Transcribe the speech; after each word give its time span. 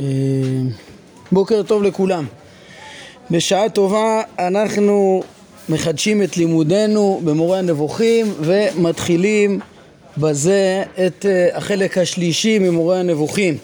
אה, 0.00 0.06
בוקר 1.32 1.62
טוב 1.62 1.82
לכולם. 1.82 2.26
בשעה 3.30 3.68
טובה 3.68 4.22
אנחנו 4.38 5.22
מחדשים 5.68 6.22
את 6.22 6.36
לימודנו 6.36 7.20
במורה 7.24 7.58
הנבוכים 7.58 8.32
ומתחילים 8.40 9.60
בזה 10.18 10.82
את 11.06 11.26
אה, 11.26 11.56
החלק 11.56 11.98
השלישי 11.98 12.58
ממורה 12.58 13.00
הנבוכים. 13.00 13.56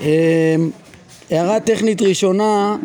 אה, 0.00 0.56
הערה 1.30 1.60
טכנית 1.60 2.02
ראשונה 2.02 2.76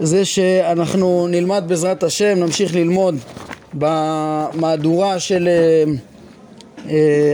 זה 0.00 0.24
שאנחנו 0.24 1.26
נלמד 1.30 1.64
בעזרת 1.66 2.02
השם, 2.02 2.38
נמשיך 2.38 2.74
ללמוד 2.74 3.14
במהדורה 3.74 5.18
של 5.18 5.48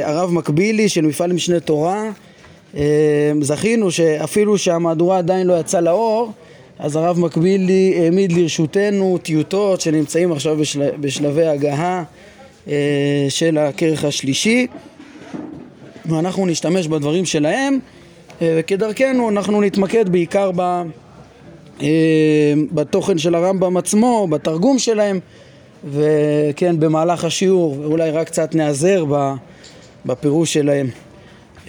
הרב 0.05 0.30
מקבילי 0.30 0.89
של 0.89 1.00
מפעל 1.00 1.32
משנה 1.32 1.61
תורה 1.61 2.11
זכינו 3.41 3.91
שאפילו 3.91 4.59
שהמהדורה 4.59 5.18
עדיין 5.18 5.46
לא 5.46 5.61
יצאה 5.61 5.81
לאור 5.81 6.32
אז 6.79 6.96
הרב 6.96 7.18
מקבילי 7.18 7.95
העמיד 7.98 8.32
לרשותנו 8.32 9.18
טיוטות 9.22 9.81
שנמצאים 9.81 10.32
עכשיו 10.32 10.57
בשל... 10.57 10.90
בשלבי 11.00 11.46
הגהה 11.46 12.04
אה, 12.68 13.26
של 13.29 13.58
הכרך 13.58 14.04
השלישי 14.04 14.67
ואנחנו 16.07 16.46
נשתמש 16.46 16.86
בדברים 16.86 17.25
שלהם 17.25 17.79
אה, 18.43 18.57
וכדרכנו 18.58 19.31
אנחנו 19.31 19.61
נתמקד 19.61 20.09
בעיקר 20.09 20.50
ב... 20.57 20.82
אה, 21.82 21.89
בתוכן 22.73 23.18
של 23.18 23.34
הרמב"ם 23.34 23.76
עצמו, 23.76 24.26
בתרגום 24.31 24.79
שלהם 24.79 25.20
וכן 25.90 26.81
במהלך 26.81 27.25
השיעור 27.25 27.76
אולי 27.84 28.11
רק 28.11 28.26
קצת 28.26 28.54
נעזר 28.54 29.04
בפירוש 30.07 30.54
שלהם. 30.54 30.86
אמ, 30.86 31.11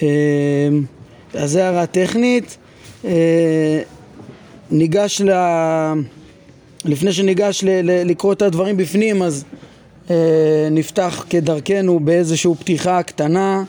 אז 0.02 1.52
זה 1.52 1.66
הערה 1.66 1.86
טכנית. 1.86 2.58
אה, 3.06 3.82
ניגש 4.72 5.22
ל... 5.22 5.32
לפני 6.86 7.14
שניגש 7.14 7.64
ל... 7.64 7.70
לקרוא 8.10 8.34
את 8.34 8.42
הדברים 8.42 8.78
בפנים 8.78 9.22
אז 9.22 9.46
אה, 10.10 10.68
נפתח 10.72 11.26
כדרכנו 11.30 12.00
באיזושהי 12.00 12.52
פתיחה 12.60 13.04
קטנה 13.04 13.64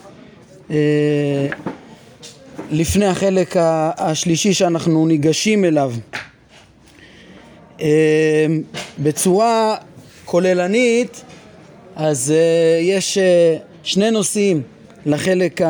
אה, 0.70 0.76
לפני 2.70 3.06
החלק 3.06 3.54
השלישי 3.98 4.54
שאנחנו 4.54 5.06
ניגשים 5.06 5.64
אליו. 5.64 5.92
בצורה 8.98 9.76
כוללנית 10.24 11.24
אז 11.96 12.34
יש 12.80 13.18
שני 13.82 14.10
נושאים 14.10 14.62
לחלק 15.06 15.60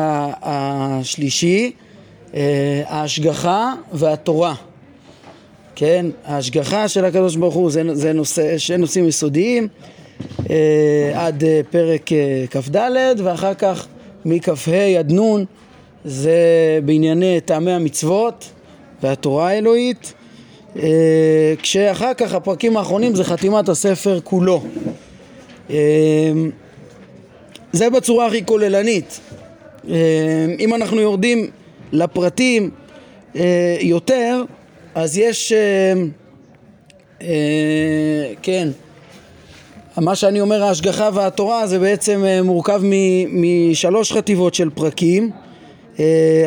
השלישי, 0.41 1.71
אה, 2.35 2.81
ההשגחה 2.87 3.73
והתורה. 3.93 4.53
כן, 5.75 6.05
ההשגחה 6.25 6.87
של 6.87 7.05
הקדוש 7.05 7.35
ברוך 7.35 7.55
הוא 7.55 7.71
זה, 7.71 7.95
זה 7.95 8.13
נושא, 8.13 8.57
שני 8.57 8.77
נושאים 8.77 9.07
יסודיים 9.07 9.67
אה, 10.49 11.11
עד 11.15 11.43
אה, 11.43 11.61
פרק 11.69 12.09
כ"ד 12.49 12.79
ואחר 13.23 13.53
כך 13.53 13.87
מכ"ה 14.25 14.99
עד 14.99 15.13
נ' 15.13 15.43
זה 16.05 16.39
בענייני 16.85 17.41
טעמי 17.45 17.71
המצוות 17.71 18.49
והתורה 19.03 19.49
האלוהית 19.49 20.13
כשאחר 21.61 22.13
כך 22.13 22.33
הפרקים 22.33 22.77
האחרונים 22.77 23.15
זה 23.15 23.23
חתימת 23.23 23.69
הספר 23.69 24.19
כולו 24.23 24.61
זה 27.75 27.89
בצורה 27.89 28.25
הכי 28.25 28.45
כוללנית. 28.45 29.19
אה, 29.89 29.95
אם 30.59 30.75
אנחנו 30.75 31.01
יורדים 31.01 31.47
לפרטים 31.91 32.69
אה, 33.35 33.77
יותר, 33.81 34.43
אז 34.95 35.17
יש, 35.17 35.53
אה, 37.21 37.27
כן, 38.41 38.67
מה 39.97 40.15
שאני 40.15 40.41
אומר 40.41 40.63
ההשגחה 40.63 41.09
והתורה 41.13 41.67
זה 41.67 41.79
בעצם 41.79 42.25
מורכב 42.43 42.81
משלוש 43.29 44.11
חטיבות 44.11 44.53
של 44.53 44.69
פרקים. 44.69 45.31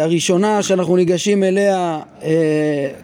הראשונה 0.00 0.62
שאנחנו 0.62 0.97
ניגשים 0.97 1.44
אליה 1.44 2.00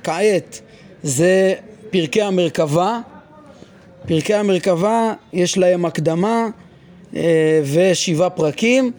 כעת 0.02 0.60
זה 1.02 1.54
פרקי 1.90 2.22
המרכבה. 2.22 3.00
פרקי 4.06 4.34
המרכבה 4.34 5.12
יש 5.32 5.58
להם 5.58 5.84
הקדמה 5.84 6.46
ושבעה 7.64 8.30
פרקים 8.30 8.92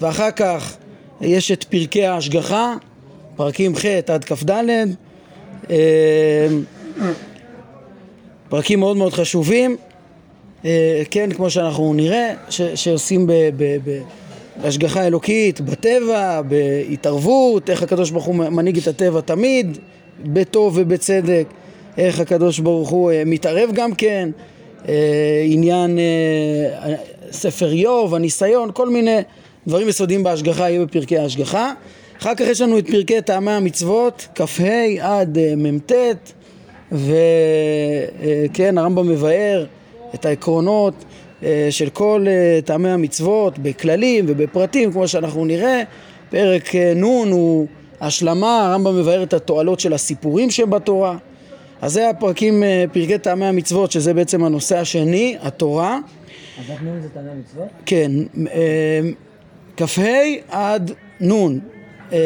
ואחר 0.00 0.30
כך 0.30 0.76
יש 1.20 1.52
את 1.52 1.64
פרקי 1.64 2.06
ההשגחה, 2.06 2.74
פרקים 3.36 3.76
ח' 3.76 3.84
עד 3.84 4.24
כ"ד 4.24 4.50
אה, 5.70 6.48
פרקים 8.48 8.80
מאוד 8.80 8.96
מאוד 8.96 9.12
חשובים 9.12 9.76
אה, 10.64 11.02
כן, 11.10 11.32
כמו 11.32 11.50
שאנחנו 11.50 11.94
נראה, 11.94 12.34
ש, 12.48 12.62
שעושים 12.62 13.30
בהשגחה 14.56 15.06
אלוקית, 15.06 15.60
בטבע, 15.60 16.42
בהתערבות, 16.42 17.70
איך 17.70 17.82
הקדוש 17.82 18.10
ברוך 18.10 18.24
הוא 18.24 18.34
מנהיג 18.34 18.78
את 18.78 18.86
הטבע 18.86 19.20
תמיד, 19.20 19.78
בטוב 20.24 20.74
ובצדק, 20.76 21.44
איך 21.98 22.20
הקדוש 22.20 22.58
ברוך 22.58 22.88
הוא 22.88 23.12
מתערב 23.26 23.70
גם 23.74 23.94
כן, 23.94 24.30
עניין 25.44 25.98
ספר 27.32 27.70
איוב, 27.70 28.14
הניסיון, 28.14 28.70
כל 28.74 28.88
מיני 28.88 29.16
דברים 29.66 29.88
יסודיים 29.88 30.22
בהשגחה 30.22 30.70
יהיו 30.70 30.86
בפרקי 30.86 31.18
ההשגחה. 31.18 31.72
אחר 32.18 32.34
כך 32.34 32.40
יש 32.40 32.60
לנו 32.60 32.78
את 32.78 32.90
פרקי 32.90 33.22
טעמי 33.22 33.50
המצוות, 33.50 34.28
כ"ה 34.34 34.44
עד 35.00 35.38
uh, 35.38 35.56
מ"ט, 35.56 35.92
וכן, 36.92 38.78
uh, 38.78 38.80
הרמב"ם 38.80 39.08
מבאר 39.08 39.66
את 40.14 40.24
העקרונות 40.24 40.94
uh, 41.40 41.44
של 41.70 41.88
כל 41.90 42.26
טעמי 42.64 42.88
המצוות 42.88 43.58
בכללים 43.58 44.24
ובפרטים, 44.28 44.92
כמו 44.92 45.08
שאנחנו 45.08 45.44
נראה. 45.44 45.82
פרק 46.30 46.74
נ' 46.96 47.02
הוא 47.32 47.66
השלמה, 48.00 48.66
הרמב"ם 48.66 48.98
מבאר 48.98 49.22
את 49.22 49.34
התועלות 49.34 49.80
של 49.80 49.92
הסיפורים 49.92 50.50
שבתורה. 50.50 51.16
אז 51.82 51.92
זה 51.92 52.10
הפרקים, 52.10 52.62
פרקי 52.92 53.18
טעמי 53.18 53.46
המצוות, 53.46 53.92
שזה 53.92 54.14
בעצם 54.14 54.44
הנושא 54.44 54.78
השני, 54.78 55.36
התורה. 55.42 55.98
הדת 56.68 56.82
נ' 56.82 57.00
זה 57.02 57.08
תעני 57.08 57.28
מצוות? 57.40 57.68
כן, 57.86 58.10
אמ, 58.36 59.12
כ"ה 59.76 60.02
עד 60.48 60.92
נ'. 61.20 61.58
אמ, 62.12 62.18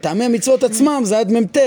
טעמי 0.00 0.24
המצוות 0.24 0.64
עצמם 0.64 1.02
זה 1.04 1.18
עד 1.18 1.32
מ"ט 1.32 1.58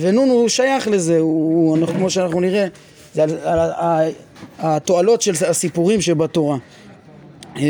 ונ' 0.00 0.16
הוא 0.18 0.48
שייך 0.48 0.88
לזה, 0.88 1.18
הוא, 1.18 1.86
כמו 1.86 2.10
שאנחנו 2.10 2.40
נראה, 2.40 2.66
זה 3.14 3.22
על, 3.22 3.30
על, 3.44 3.70
על 3.78 4.10
התועלות 4.58 5.22
של 5.22 5.32
הסיפורים 5.48 6.00
שבתורה. 6.00 6.56
אמ, 7.56 7.62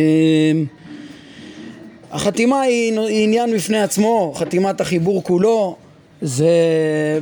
החתימה 2.10 2.60
היא 2.60 3.00
עניין 3.08 3.54
בפני 3.54 3.82
עצמו, 3.82 4.32
חתימת 4.36 4.80
החיבור 4.80 5.22
כולו 5.24 5.76
זה 6.22 6.48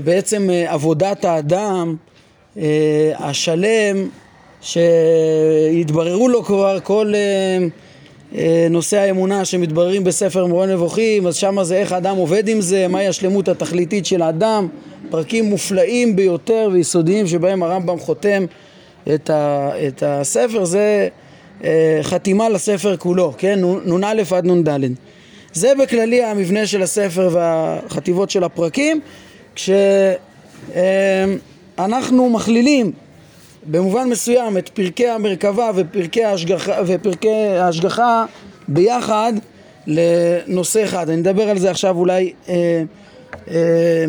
בעצם 0.04 0.50
אה, 0.50 0.72
עבודת 0.72 1.24
האדם 1.24 1.96
אה, 2.56 3.12
השלם 3.18 4.08
שהתבררו 4.62 6.28
לו 6.28 6.44
כבר 6.44 6.80
כל 6.80 7.12
אה, 7.14 7.66
אה, 8.38 8.66
נושאי 8.70 8.98
האמונה 8.98 9.44
שמתבררים 9.44 10.04
בספר 10.04 10.46
מורה 10.46 10.66
נבוכים, 10.66 11.26
אז 11.26 11.36
שמה 11.36 11.64
זה 11.64 11.76
איך 11.76 11.92
האדם 11.92 12.16
עובד 12.16 12.48
עם 12.48 12.60
זה, 12.60 12.88
מהי 12.88 13.06
השלמות 13.06 13.48
התכליתית 13.48 14.06
של 14.06 14.22
האדם, 14.22 14.68
פרקים 15.10 15.44
מופלאים 15.44 16.16
ביותר 16.16 16.68
ויסודיים 16.72 17.26
שבהם 17.26 17.62
הרמב"ם 17.62 17.98
חותם 17.98 18.44
את, 19.14 19.30
ה, 19.30 19.70
את 19.88 20.02
הספר, 20.06 20.64
זה 20.64 21.08
אה, 21.64 21.98
חתימה 22.02 22.48
לספר 22.48 22.96
כולו, 22.96 23.32
כן? 23.38 23.60
נ"א 23.84 24.22
עד 24.36 24.46
נ"ד. 24.46 24.68
זה 25.52 25.72
בכללי 25.82 26.24
המבנה 26.24 26.66
של 26.66 26.82
הספר 26.82 27.28
והחטיבות 27.32 28.30
של 28.30 28.44
הפרקים, 28.44 29.00
כשאנחנו 29.54 30.20
מכלילים 32.30 32.92
במובן 33.66 34.08
מסוים 34.08 34.58
את 34.58 34.68
פרקי 34.68 35.08
המרכבה 35.08 35.70
ופרקי 35.74 36.24
ההשגחה, 36.24 36.72
ופרקי 36.86 37.32
ההשגחה 37.34 38.24
ביחד 38.68 39.32
לנושא 39.86 40.84
אחד. 40.84 41.10
אני 41.10 41.20
אדבר 41.20 41.48
על 41.48 41.58
זה 41.58 41.70
עכשיו 41.70 41.96
אולי 41.96 42.32
אה, 42.48 42.82
אה, 43.50 44.04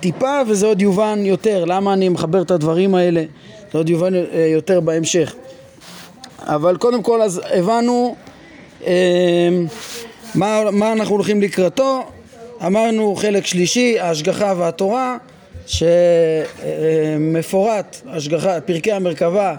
טיפה 0.00 0.40
וזה 0.46 0.66
עוד 0.66 0.82
יובן 0.82 1.18
יותר. 1.26 1.64
למה 1.64 1.92
אני 1.92 2.08
מחבר 2.08 2.42
את 2.42 2.50
הדברים 2.50 2.94
האלה? 2.94 3.24
זה 3.72 3.78
עוד 3.78 3.88
יובן 3.88 4.14
אה, 4.14 4.46
יותר 4.52 4.80
בהמשך. 4.80 5.34
אבל 6.42 6.76
קודם 6.76 7.02
כל 7.02 7.22
אז 7.22 7.40
הבנו 7.50 8.16
אה, 8.86 9.48
מה, 10.34 10.70
מה 10.70 10.92
אנחנו 10.92 11.14
הולכים 11.14 11.42
לקראתו. 11.42 12.02
אמרנו 12.66 13.16
חלק 13.16 13.46
שלישי, 13.46 13.98
ההשגחה 14.00 14.54
והתורה. 14.56 15.16
שמפורט, 17.08 18.00
השגחה, 18.06 18.60
פרקי 18.60 18.92
המרכבה, 18.92 19.54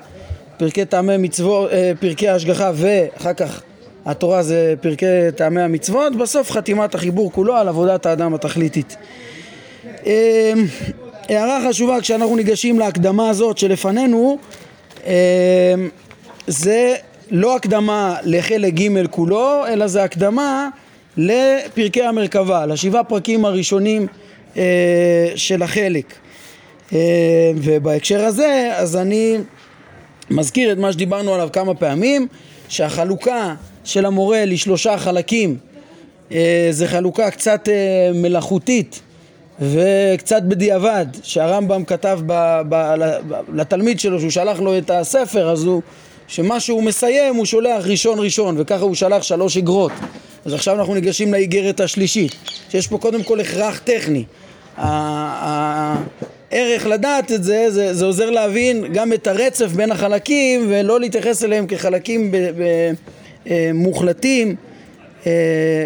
פרקי 0.58 0.86
טעמי 0.86 1.18
מצוות, 1.18 1.72
אה, 1.72 1.92
פרקי 2.00 2.28
ההשגחה 2.28 2.72
ואחר 2.76 3.34
כך 3.34 3.62
התורה 4.06 4.44
זה 4.44 4.74
פרקי 4.82 5.06
טעמי 5.36 5.62
המצוות, 5.62 6.16
בסוף 6.16 6.52
חתימת 6.52 6.96
החיבור 6.96 7.32
כולו 7.32 7.56
על 7.56 7.68
עבודת 7.68 8.06
האדם 8.06 8.34
התכליתית. 8.34 8.98
אמ, 10.06 10.12
הערה 11.30 11.60
חשובה 11.70 12.02
כשאנחנו 12.02 12.36
ניגשים 12.36 12.80
להקדמה 12.80 13.30
הזאת 13.30 13.58
שלפנינו, 13.58 14.38
אמ, 15.06 15.12
זה 16.48 16.96
לא 17.32 17.56
הקדמה 17.56 18.16
לחלק 18.24 18.74
ג' 18.74 19.08
כולו, 19.08 19.68
אלא 19.68 19.88
זה 19.88 20.04
הקדמה 20.04 20.70
לפרקי 21.18 22.04
המרכבה, 22.04 22.66
לשבעה 22.66 23.04
פרקים 23.04 23.46
הראשונים 23.46 24.02
אה, 24.02 24.29
של 25.36 25.64
החלק. 25.64 26.14
אה, 26.94 27.52
ובהקשר 27.56 28.26
הזה, 28.26 28.72
אז 28.76 28.96
אני 28.96 29.38
מזכיר 30.30 30.72
את 30.72 30.78
מה 30.78 30.94
שדיברנו 30.94 31.34
עליו 31.34 31.50
כמה 31.54 31.74
פעמים, 31.74 32.28
שהחלוקה 32.70 33.56
של 33.84 34.06
המורה 34.06 34.46
לשלושה 34.46 34.98
חלקים 34.98 35.58
אה, 36.32 36.68
זה 36.72 36.88
חלוקה 36.88 37.32
קצת 37.32 37.70
אה, 37.70 38.12
מלאכותית 38.14 39.02
וקצת 39.60 40.42
בדיעבד, 40.44 41.06
שהרמב"ם 41.24 41.86
כתב 41.86 42.20
ב, 42.26 42.62
ב, 42.70 42.96
לתלמיד 43.54 44.00
שלו 44.00 44.20
שהוא 44.20 44.32
שלח 44.32 44.60
לו 44.60 44.78
את 44.78 44.90
הספר, 44.90 45.50
אז 45.50 45.64
הוא, 45.64 45.82
שמה 46.30 46.60
שהוא 46.60 46.84
מסיים 46.84 47.36
הוא 47.36 47.46
שולח 47.46 47.86
ראשון 47.86 48.20
ראשון, 48.20 48.56
וככה 48.58 48.84
הוא 48.84 48.96
שלח 48.96 49.24
שלוש 49.24 49.58
אגרות. 49.58 49.92
אז 50.46 50.54
עכשיו 50.54 50.80
אנחנו 50.80 50.94
ניגשים 50.94 51.34
לאיגרת 51.34 51.80
השלישית, 51.80 52.36
שיש 52.70 52.88
פה 52.88 52.98
קודם 52.98 53.24
כל 53.24 53.40
הכרח 53.40 53.80
טכני. 53.80 54.24
הערך 54.78 56.86
לדעת 56.86 57.32
את 57.32 57.44
זה, 57.44 57.66
זה, 57.70 57.94
זה 57.94 58.06
עוזר 58.06 58.30
להבין 58.30 58.94
גם 58.94 59.14
את 59.14 59.28
הרצף 59.28 59.68
בין 59.68 59.92
החלקים 59.92 60.66
ולא 60.70 61.00
להתייחס 61.00 61.44
אליהם 61.44 61.68
כחלקים 61.68 62.32
ב, 62.32 62.38
ב, 62.38 62.64
אה, 63.50 63.72
מוחלטים, 63.74 64.56
אה, 65.28 65.32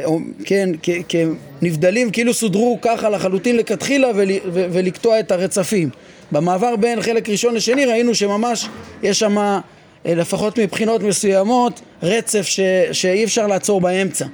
או, 0.06 0.20
כן, 0.46 0.70
כ, 0.84 0.90
כנבדלים, 1.10 2.12
כאילו 2.12 2.34
סודרו 2.34 2.80
ככה 2.82 3.10
לחלוטין 3.10 3.58
לכתחילה 3.58 4.08
ול, 4.16 4.30
ולקטוע 4.54 5.20
את 5.20 5.32
הרצפים. 5.32 5.90
במעבר 6.32 6.76
בין 6.76 7.02
חלק 7.02 7.30
ראשון 7.30 7.56
לשני 7.56 7.86
ראינו 7.86 8.16
שממש 8.16 8.68
יש 9.04 9.20
שם 9.20 9.60
לפחות 10.06 10.60
מבחינות 10.60 11.04
מסוימות 11.04 11.82
רצף 12.04 12.46
ש, 12.46 12.60
שאי 12.92 13.24
אפשר 13.24 13.48
לעצור 13.48 13.82
באמצע. 13.82 14.26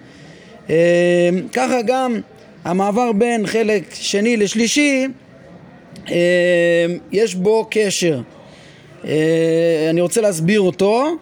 ככה 1.53 1.81
גם 1.85 2.19
המעבר 2.65 3.11
בין 3.11 3.47
חלק 3.47 3.83
שני 3.93 4.37
לשלישי 4.37 5.07
יש 7.11 7.35
בו 7.35 7.67
קשר. 7.71 8.21
אני 9.89 10.01
רוצה 10.01 10.21
להסביר 10.21 10.61
אותו 10.61 11.15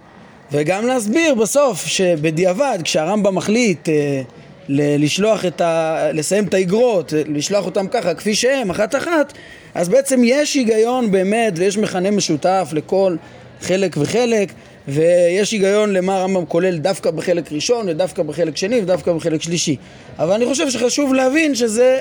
וגם 0.51 0.87
להסביר 0.87 1.35
בסוף 1.35 1.85
שבדיעבד 1.85 2.79
כשהרמב"ם 2.83 3.35
מחליט 3.35 3.89
אה, 3.89 4.21
לשלוח 4.69 5.45
את 5.45 5.61
ה... 5.61 5.97
לסיים 6.13 6.45
את 6.45 6.53
האגרות, 6.53 7.13
לשלוח 7.27 7.65
אותם 7.65 7.87
ככה 7.87 8.13
כפי 8.13 8.35
שהם, 8.35 8.69
אחת 8.69 8.95
אחת, 8.95 9.33
אז 9.75 9.89
בעצם 9.89 10.21
יש 10.23 10.53
היגיון 10.53 11.11
באמת 11.11 11.53
ויש 11.55 11.77
מכנה 11.77 12.11
משותף 12.11 12.69
לכל 12.71 13.15
חלק 13.61 13.95
וחלק 13.97 14.51
ויש 14.87 15.51
היגיון 15.51 15.93
למה 15.93 16.15
הרמב"ם 16.17 16.45
כולל 16.45 16.77
דווקא 16.77 17.11
בחלק 17.11 17.51
ראשון 17.51 17.89
ודווקא 17.89 18.23
בחלק 18.23 18.57
שני 18.57 18.81
ודווקא 18.81 19.13
בחלק 19.13 19.41
שלישי. 19.41 19.75
אבל 20.19 20.33
אני 20.33 20.45
חושב 20.45 20.69
שחשוב 20.69 21.13
להבין 21.13 21.55
שזה 21.55 21.99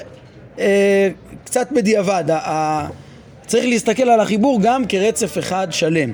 אה, 0.58 1.08
קצת 1.44 1.68
בדיעבד, 1.72 2.24
ה... 2.30 2.86
צריך 3.46 3.64
להסתכל 3.64 4.08
על 4.08 4.20
החיבור 4.20 4.58
גם 4.62 4.86
כרצף 4.86 5.38
אחד 5.38 5.68
שלם. 5.70 6.12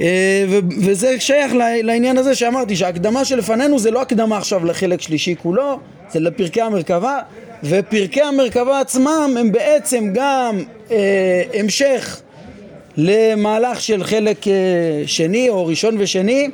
אה, 0.00 0.44
וזה 0.80 1.20
שייך 1.20 1.52
לעניין 1.82 2.18
הזה 2.18 2.34
שאמרתי 2.34 2.76
שההקדמה 2.76 3.24
שלפנינו 3.24 3.78
זה 3.78 3.90
לא 3.90 4.02
הקדמה 4.02 4.38
עכשיו 4.38 4.64
לחלק 4.64 5.00
שלישי 5.00 5.34
כולו 5.42 5.78
זה 6.10 6.20
לפרקי 6.20 6.60
המרכבה 6.60 7.18
ופרקי 7.64 8.22
המרכבה 8.22 8.80
עצמם 8.80 9.36
הם 9.40 9.52
בעצם 9.52 10.10
גם 10.14 10.62
אה, 10.90 11.42
המשך 11.54 12.20
למהלך 12.96 13.80
של 13.80 14.04
חלק 14.04 14.48
אה, 14.48 14.52
שני 15.06 15.48
או 15.48 15.66
ראשון 15.66 15.96
ושני 15.98 16.50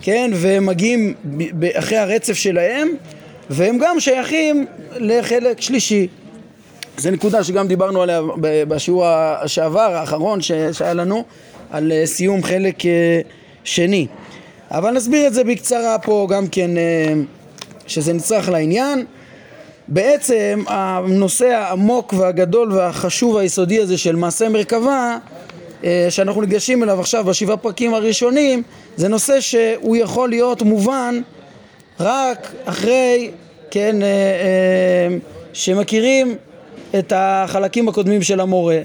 כן 0.00 0.30
והם 0.34 0.66
מגיעים 0.66 1.14
אחרי 1.74 1.98
הרצף 1.98 2.32
שלהם 2.32 2.88
והם 3.50 3.78
גם 3.78 4.00
שייכים 4.00 4.66
לחלק 4.96 5.60
שלישי 5.60 6.06
זו 6.98 7.10
נקודה 7.10 7.44
שגם 7.44 7.68
דיברנו 7.68 8.02
עליה 8.02 8.20
בשיעור 8.40 9.04
שעבר 9.46 9.80
האחרון 9.80 10.40
שהיה 10.40 10.94
לנו 10.94 11.24
על 11.70 11.92
אה, 11.92 12.06
סיום 12.06 12.42
חלק 12.42 12.86
אה, 12.86 13.20
שני. 13.64 14.06
אבל 14.70 14.90
נסביר 14.90 15.26
את 15.26 15.34
זה 15.34 15.44
בקצרה 15.44 15.98
פה 15.98 16.26
גם 16.30 16.46
כן, 16.46 16.70
שזה 17.86 18.12
נצרך 18.12 18.48
לעניין. 18.48 19.04
בעצם 19.88 20.62
הנושא 20.66 21.46
העמוק 21.46 22.12
והגדול 22.12 22.72
והחשוב 22.72 23.36
היסודי 23.36 23.80
הזה 23.80 23.98
של 23.98 24.16
מעשה 24.16 24.48
מרכבה 24.48 25.18
שאנחנו 26.10 26.40
ניגשים 26.40 26.82
אליו 26.82 27.00
עכשיו 27.00 27.24
בשבעה 27.24 27.56
פרקים 27.56 27.94
הראשונים 27.94 28.62
זה 28.96 29.08
נושא 29.08 29.40
שהוא 29.40 29.96
יכול 29.96 30.28
להיות 30.28 30.62
מובן 30.62 31.20
רק 32.00 32.52
אחרי, 32.64 33.30
כן, 33.70 33.96
שמכירים 35.52 36.36
את 36.98 37.12
החלקים 37.16 37.88
הקודמים 37.88 38.22
של 38.22 38.40
המורה. 38.40 38.78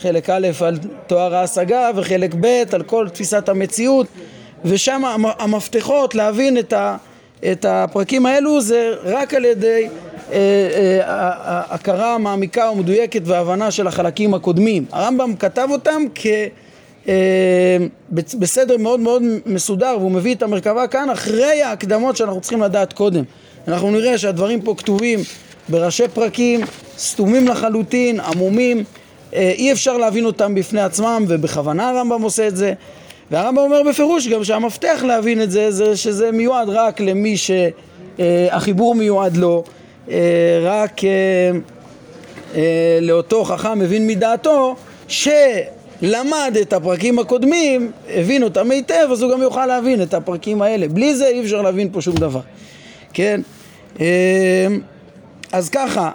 חלק 0.00 0.30
א' 0.30 0.48
על 0.60 0.78
תואר 1.06 1.34
ההשגה 1.34 1.90
וחלק 1.96 2.34
ב' 2.40 2.62
על 2.72 2.82
כל 2.82 3.08
תפיסת 3.08 3.48
המציאות 3.48 4.06
ושם 4.64 5.02
המפתחות 5.38 6.14
להבין 6.14 6.58
את, 6.58 6.72
ה, 6.72 6.96
את 7.52 7.64
הפרקים 7.64 8.26
האלו 8.26 8.60
זה 8.60 8.94
רק 9.04 9.34
על 9.34 9.44
ידי 9.44 9.88
אה, 10.32 10.36
אה, 10.36 11.62
הכרה 11.70 12.18
מעמיקה 12.18 12.70
ומדויקת 12.70 13.22
והבנה 13.24 13.70
של 13.70 13.86
החלקים 13.86 14.34
הקודמים. 14.34 14.84
הרמב"ם 14.92 15.34
כתב 15.38 15.68
אותם 15.70 16.02
כ... 16.14 16.26
אה, 17.08 17.76
בסדר 18.12 18.76
מאוד 18.76 19.00
מאוד 19.00 19.22
מסודר 19.46 19.96
והוא 19.98 20.10
מביא 20.10 20.34
את 20.34 20.42
המרכבה 20.42 20.86
כאן 20.86 21.10
אחרי 21.10 21.62
ההקדמות 21.62 22.16
שאנחנו 22.16 22.40
צריכים 22.40 22.62
לדעת 22.62 22.92
קודם. 22.92 23.24
אנחנו 23.68 23.90
נראה 23.90 24.18
שהדברים 24.18 24.62
פה 24.62 24.74
כתובים 24.78 25.18
בראשי 25.68 26.08
פרקים, 26.14 26.60
סתומים 26.98 27.48
לחלוטין, 27.48 28.20
עמומים 28.20 28.84
אי 29.32 29.72
אפשר 29.72 29.96
להבין 29.96 30.24
אותם 30.24 30.54
בפני 30.54 30.80
עצמם 30.80 31.24
ובכוונה 31.28 31.88
הרמב"ם 31.88 32.22
עושה 32.22 32.48
את 32.48 32.56
זה 32.56 32.72
והרמב"ם 33.30 33.58
אומר 33.58 33.82
בפירוש 33.82 34.28
גם 34.28 34.44
שהמפתח 34.44 35.00
להבין 35.06 35.42
את 35.42 35.50
זה 35.50 35.70
זה 35.70 35.96
שזה 35.96 36.32
מיועד 36.32 36.68
רק 36.68 37.00
למי 37.00 37.34
שהחיבור 37.36 38.94
מיועד 38.94 39.36
לו 39.36 39.64
אה, 40.10 40.16
רק 40.62 41.00
אה, 41.04 42.98
לאותו 43.00 43.44
חכם 43.44 43.78
מבין 43.78 44.06
מדעתו 44.06 44.76
שלמד 45.08 46.56
את 46.60 46.72
הפרקים 46.72 47.18
הקודמים, 47.18 47.90
הבין 48.08 48.42
אותם 48.42 48.70
היטב, 48.70 49.08
אז 49.12 49.22
הוא 49.22 49.32
גם 49.32 49.42
יוכל 49.42 49.66
להבין 49.66 50.02
את 50.02 50.14
הפרקים 50.14 50.62
האלה. 50.62 50.88
בלי 50.88 51.14
זה 51.14 51.26
אי 51.26 51.40
אפשר 51.40 51.62
להבין 51.62 51.88
פה 51.92 52.00
שום 52.00 52.14
דבר, 52.14 52.40
כן? 53.12 53.40
אז 55.52 55.68
ככה, 55.68 56.10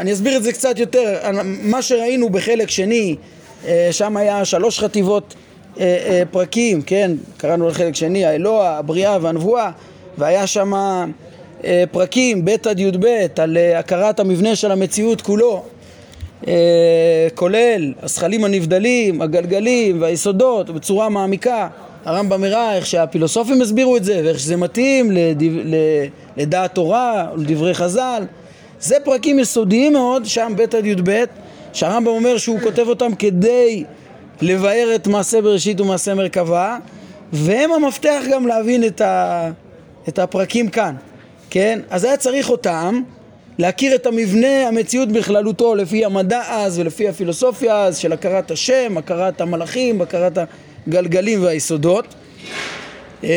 אני 0.00 0.12
אסביר 0.12 0.36
את 0.36 0.42
זה 0.42 0.52
קצת 0.52 0.78
יותר, 0.78 1.14
מה 1.62 1.82
שראינו 1.82 2.30
בחלק 2.30 2.70
שני, 2.70 3.16
אה, 3.66 3.88
שם 3.90 4.16
היה 4.16 4.44
שלוש 4.44 4.80
חטיבות 4.80 5.34
אה, 5.80 5.84
אה, 5.84 6.22
פרקים, 6.30 6.82
כן, 6.82 7.10
קראנו 7.36 7.68
לחלק 7.68 7.94
שני, 7.94 8.24
האלוה, 8.24 8.78
הבריאה 8.78 9.18
והנבואה, 9.20 9.70
והיה 10.18 10.46
שם 10.46 10.72
פרקים 11.90 12.44
ב' 12.44 12.48
עד 12.68 12.80
י"ב 12.80 13.06
על 13.38 13.56
הכרת 13.76 14.20
המבנה 14.20 14.56
של 14.56 14.72
המציאות 14.72 15.20
כולו, 15.20 15.62
כולל 17.34 17.92
הזכלים 18.02 18.44
הנבדלים, 18.44 19.22
הגלגלים 19.22 20.02
והיסודות 20.02 20.70
בצורה 20.70 21.08
מעמיקה. 21.08 21.68
הרמב"ם 22.04 22.44
הראה 22.44 22.76
איך 22.76 22.86
שהפילוסופים 22.86 23.62
הסבירו 23.62 23.96
את 23.96 24.04
זה 24.04 24.20
ואיך 24.24 24.38
שזה 24.38 24.56
מתאים 24.56 25.10
לדב... 25.10 25.52
לדעת 26.36 26.74
תורה 26.74 27.26
ולדברי 27.34 27.74
חז"ל 27.74 28.22
זה 28.80 28.96
פרקים 29.04 29.38
יסודיים 29.38 29.92
מאוד, 29.92 30.26
שם 30.26 30.52
ב' 30.56 30.60
עד 30.60 30.86
י"ב, 30.86 31.24
שהרמב"ם 31.72 32.10
אומר 32.10 32.38
שהוא 32.38 32.60
כותב 32.60 32.88
אותם 32.88 33.14
כדי 33.14 33.84
לבאר 34.40 34.92
את 34.94 35.06
מעשה 35.06 35.42
בראשית 35.42 35.80
ומעשה 35.80 36.14
מרכבה, 36.14 36.78
והם 37.32 37.72
המפתח 37.72 38.22
גם 38.32 38.46
להבין 38.46 38.84
את, 38.84 39.00
ה, 39.00 39.50
את 40.08 40.18
הפרקים 40.18 40.68
כאן, 40.68 40.94
כן? 41.50 41.80
אז 41.90 42.04
היה 42.04 42.16
צריך 42.16 42.50
אותם, 42.50 43.02
להכיר 43.58 43.94
את 43.94 44.06
המבנה, 44.06 44.68
המציאות 44.68 45.08
בכללותו, 45.08 45.74
לפי 45.74 46.04
המדע 46.04 46.42
אז 46.48 46.78
ולפי 46.78 47.08
הפילוסופיה 47.08 47.84
אז 47.84 47.98
של 47.98 48.12
הכרת 48.12 48.50
השם, 48.50 48.98
הכרת 48.98 49.40
המלאכים, 49.40 50.00
הכרת 50.00 50.38
הגלגלים 50.86 51.42
והיסודות. 51.42 52.14
אמ, 53.24 53.28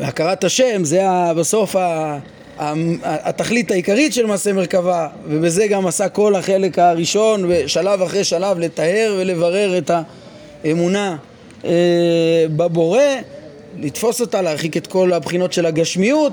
הכרת 0.00 0.44
השם 0.44 0.84
זה 0.84 1.02
בסוף 1.36 1.76
ה... 1.76 2.18
התכלית 3.02 3.70
העיקרית 3.70 4.12
של 4.12 4.26
מעשה 4.26 4.52
מרכבה, 4.52 5.08
ובזה 5.28 5.66
גם 5.66 5.86
עשה 5.86 6.08
כל 6.08 6.34
החלק 6.34 6.78
הראשון, 6.78 7.44
ושלב 7.48 8.02
אחרי 8.02 8.24
שלב 8.24 8.58
לטהר 8.58 9.16
ולברר 9.18 9.78
את 9.78 9.90
האמונה 10.64 11.16
אה, 11.64 11.70
בבורא, 12.56 13.00
לתפוס 13.78 14.20
אותה, 14.20 14.42
להרחיק 14.42 14.76
את 14.76 14.86
כל 14.86 15.12
הבחינות 15.12 15.52
של 15.52 15.66
הגשמיות 15.66 16.32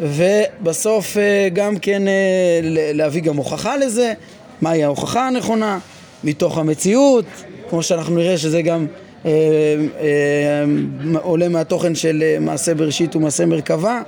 ובסוף 0.00 1.16
אה, 1.16 1.48
גם 1.52 1.78
כן 1.78 2.08
אה, 2.08 2.60
להביא 2.94 3.22
גם 3.22 3.36
הוכחה 3.36 3.76
לזה, 3.76 4.12
מהי 4.60 4.84
ההוכחה 4.84 5.26
הנכונה 5.26 5.78
מתוך 6.24 6.58
המציאות, 6.58 7.24
כמו 7.70 7.82
שאנחנו 7.82 8.16
נראה 8.16 8.38
שזה 8.38 8.62
גם 8.62 8.86
אה, 9.26 9.30
אה, 10.00 10.64
עולה 11.22 11.48
מהתוכן 11.48 11.94
של 11.94 12.24
מעשה 12.40 12.74
בראשית 12.74 13.16
ומעשה 13.16 13.46
מרכבה. 13.46 14.02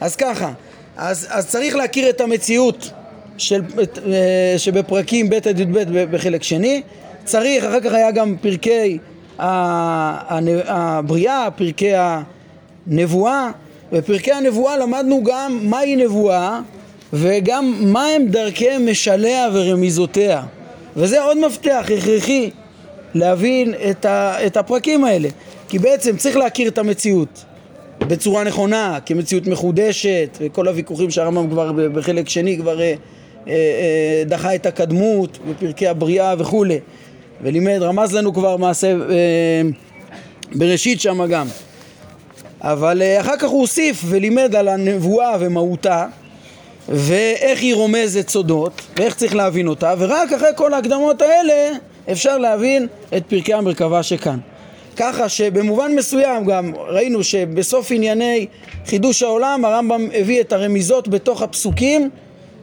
אז 0.00 0.16
ככה, 0.16 0.52
אז, 0.96 1.26
אז 1.30 1.48
צריך 1.48 1.76
להכיר 1.76 2.10
את 2.10 2.20
המציאות 2.20 2.90
של, 3.38 3.62
אה, 4.06 4.54
שבפרקים 4.58 5.30
ב' 5.30 5.34
עד 5.34 5.60
י"ב 5.60 5.78
בחלק 6.10 6.42
שני, 6.42 6.82
צריך, 7.24 7.64
אחר 7.64 7.80
כך 7.80 7.92
היה 7.92 8.10
גם 8.10 8.36
פרקי 8.40 8.98
הבריאה, 10.68 11.48
פרקי 11.56 11.92
הנבואה, 12.86 13.50
בפרקי 13.92 14.32
הנבואה 14.32 14.76
למדנו 14.76 15.22
גם 15.24 15.58
מהי 15.62 15.96
נבואה 15.96 16.60
וגם 17.12 17.74
מהם 17.80 18.26
דרכי 18.26 18.78
משליה 18.78 19.48
ורמיזותיה. 19.52 20.42
וזה 20.96 21.22
עוד 21.22 21.38
מפתח 21.46 21.84
הכרחי 21.84 22.50
להבין 23.14 23.74
את, 23.90 24.06
את 24.46 24.56
הפרקים 24.56 25.04
האלה. 25.04 25.28
כי 25.68 25.78
בעצם 25.78 26.16
צריך 26.16 26.36
להכיר 26.36 26.68
את 26.68 26.78
המציאות 26.78 27.44
בצורה 28.08 28.44
נכונה, 28.44 28.98
כמציאות 29.06 29.46
מחודשת 29.46 30.38
וכל 30.40 30.68
הוויכוחים 30.68 31.10
שהרמב"ם 31.10 31.50
כבר 31.50 31.72
בחלק 31.72 32.28
שני 32.28 32.58
כבר 32.58 32.80
אה, 32.80 32.94
אה, 33.48 33.52
אה, 33.52 34.22
דחה 34.26 34.54
את 34.54 34.66
הקדמות 34.66 35.38
בפרקי 35.48 35.88
הבריאה 35.88 36.34
וכולי. 36.38 36.78
ולימד, 37.42 37.78
רמז 37.82 38.14
לנו 38.14 38.34
כבר 38.34 38.56
מעשה 38.56 38.96
אה, 39.10 39.62
בראשית 40.54 41.00
שם 41.00 41.26
גם. 41.26 41.46
אבל 42.60 43.02
אה, 43.02 43.20
אחר 43.20 43.36
כך 43.36 43.48
הוא 43.48 43.60
הוסיף 43.60 44.04
ולימד 44.08 44.54
על 44.54 44.68
הנבואה 44.68 45.36
ומהותה 45.40 46.06
ואיך 46.88 47.60
היא 47.60 47.74
רומזת 47.74 48.28
סודות 48.28 48.82
ואיך 48.96 49.14
צריך 49.14 49.34
להבין 49.34 49.68
אותה 49.68 49.94
ורק 49.98 50.32
אחרי 50.32 50.48
כל 50.56 50.74
ההקדמות 50.74 51.22
האלה 51.22 51.70
אפשר 52.12 52.38
להבין 52.38 52.86
את 53.16 53.22
פרקי 53.28 53.54
המרכבה 53.54 54.02
שכאן 54.02 54.38
ככה 54.96 55.28
שבמובן 55.28 55.94
מסוים 55.94 56.44
גם 56.44 56.72
ראינו 56.76 57.24
שבסוף 57.24 57.90
ענייני 57.90 58.46
חידוש 58.86 59.22
העולם 59.22 59.64
הרמב"ם 59.64 60.08
הביא 60.14 60.40
את 60.40 60.52
הרמיזות 60.52 61.08
בתוך 61.08 61.42
הפסוקים 61.42 62.10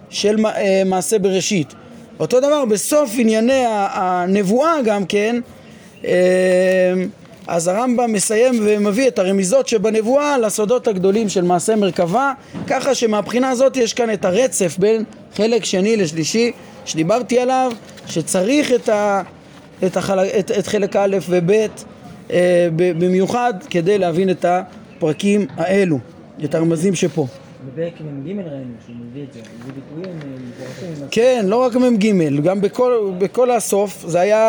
של 0.10 0.46
אה, 0.46 0.84
מעשה 0.86 1.20
בראשית. 1.20 1.74
אותו 2.20 2.40
דבר 2.40 2.66
בסוף 2.66 3.12
ענייני 3.18 3.64
הנבואה 3.68 4.82
גם 4.86 5.06
כן 5.06 5.40
אה, 6.06 6.12
אז 7.48 7.68
הרמב"ם 7.68 8.14
מסיים 8.14 8.60
ומביא 8.64 9.08
את 9.08 9.20
הרמיזות 9.20 9.68
שבנבואה 9.68 10.38
לסודות 10.38 10.88
הגדולים 10.88 11.30
של 11.30 11.44
מעשה 11.44 11.76
מרכבה 11.76 12.34
ככה 12.68 12.96
שמבחינה 12.96 13.50
הזאת 13.50 13.78
יש 13.78 13.94
כאן 13.94 14.14
את 14.14 14.26
הרצף 14.26 14.78
בין 14.78 15.04
חלק 15.36 15.66
שני 15.66 15.98
לשלישי 15.98 16.52
שדיברתי 16.86 17.40
עליו 17.40 17.72
שצריך 18.08 18.72
את, 18.72 18.90
ה, 18.90 19.22
את, 19.86 19.98
החל, 19.98 20.20
את, 20.20 20.52
את 20.52 20.68
חלק 20.68 20.96
א' 20.96 21.18
וב' 21.30 21.52
במיוחד 22.76 23.54
כדי 23.70 23.98
להבין 23.98 24.30
את 24.30 24.46
הפרקים 24.46 25.46
האלו, 25.58 26.00
את 26.44 26.56
הרמזים 26.56 26.96
שפה 26.96 27.28
בפרק 27.68 28.02
מ"ג 28.02 28.28
ראינו 28.28 28.74
שהוא 28.86 28.96
מביא 28.96 29.24
את 29.24 29.34
זה, 29.34 29.40
זה 29.66 29.72
ביטויים 29.72 30.20
אה, 30.22 30.28
מפורשים. 30.50 31.08
כן, 31.12 31.46
לא 31.48 31.56
רק 31.56 31.76
מ"ג, 31.76 32.42
גם 32.44 32.62
בכל, 32.62 33.12
בכל 33.18 33.52
הסוף 33.52 34.04
זה 34.08 34.20
היה 34.20 34.40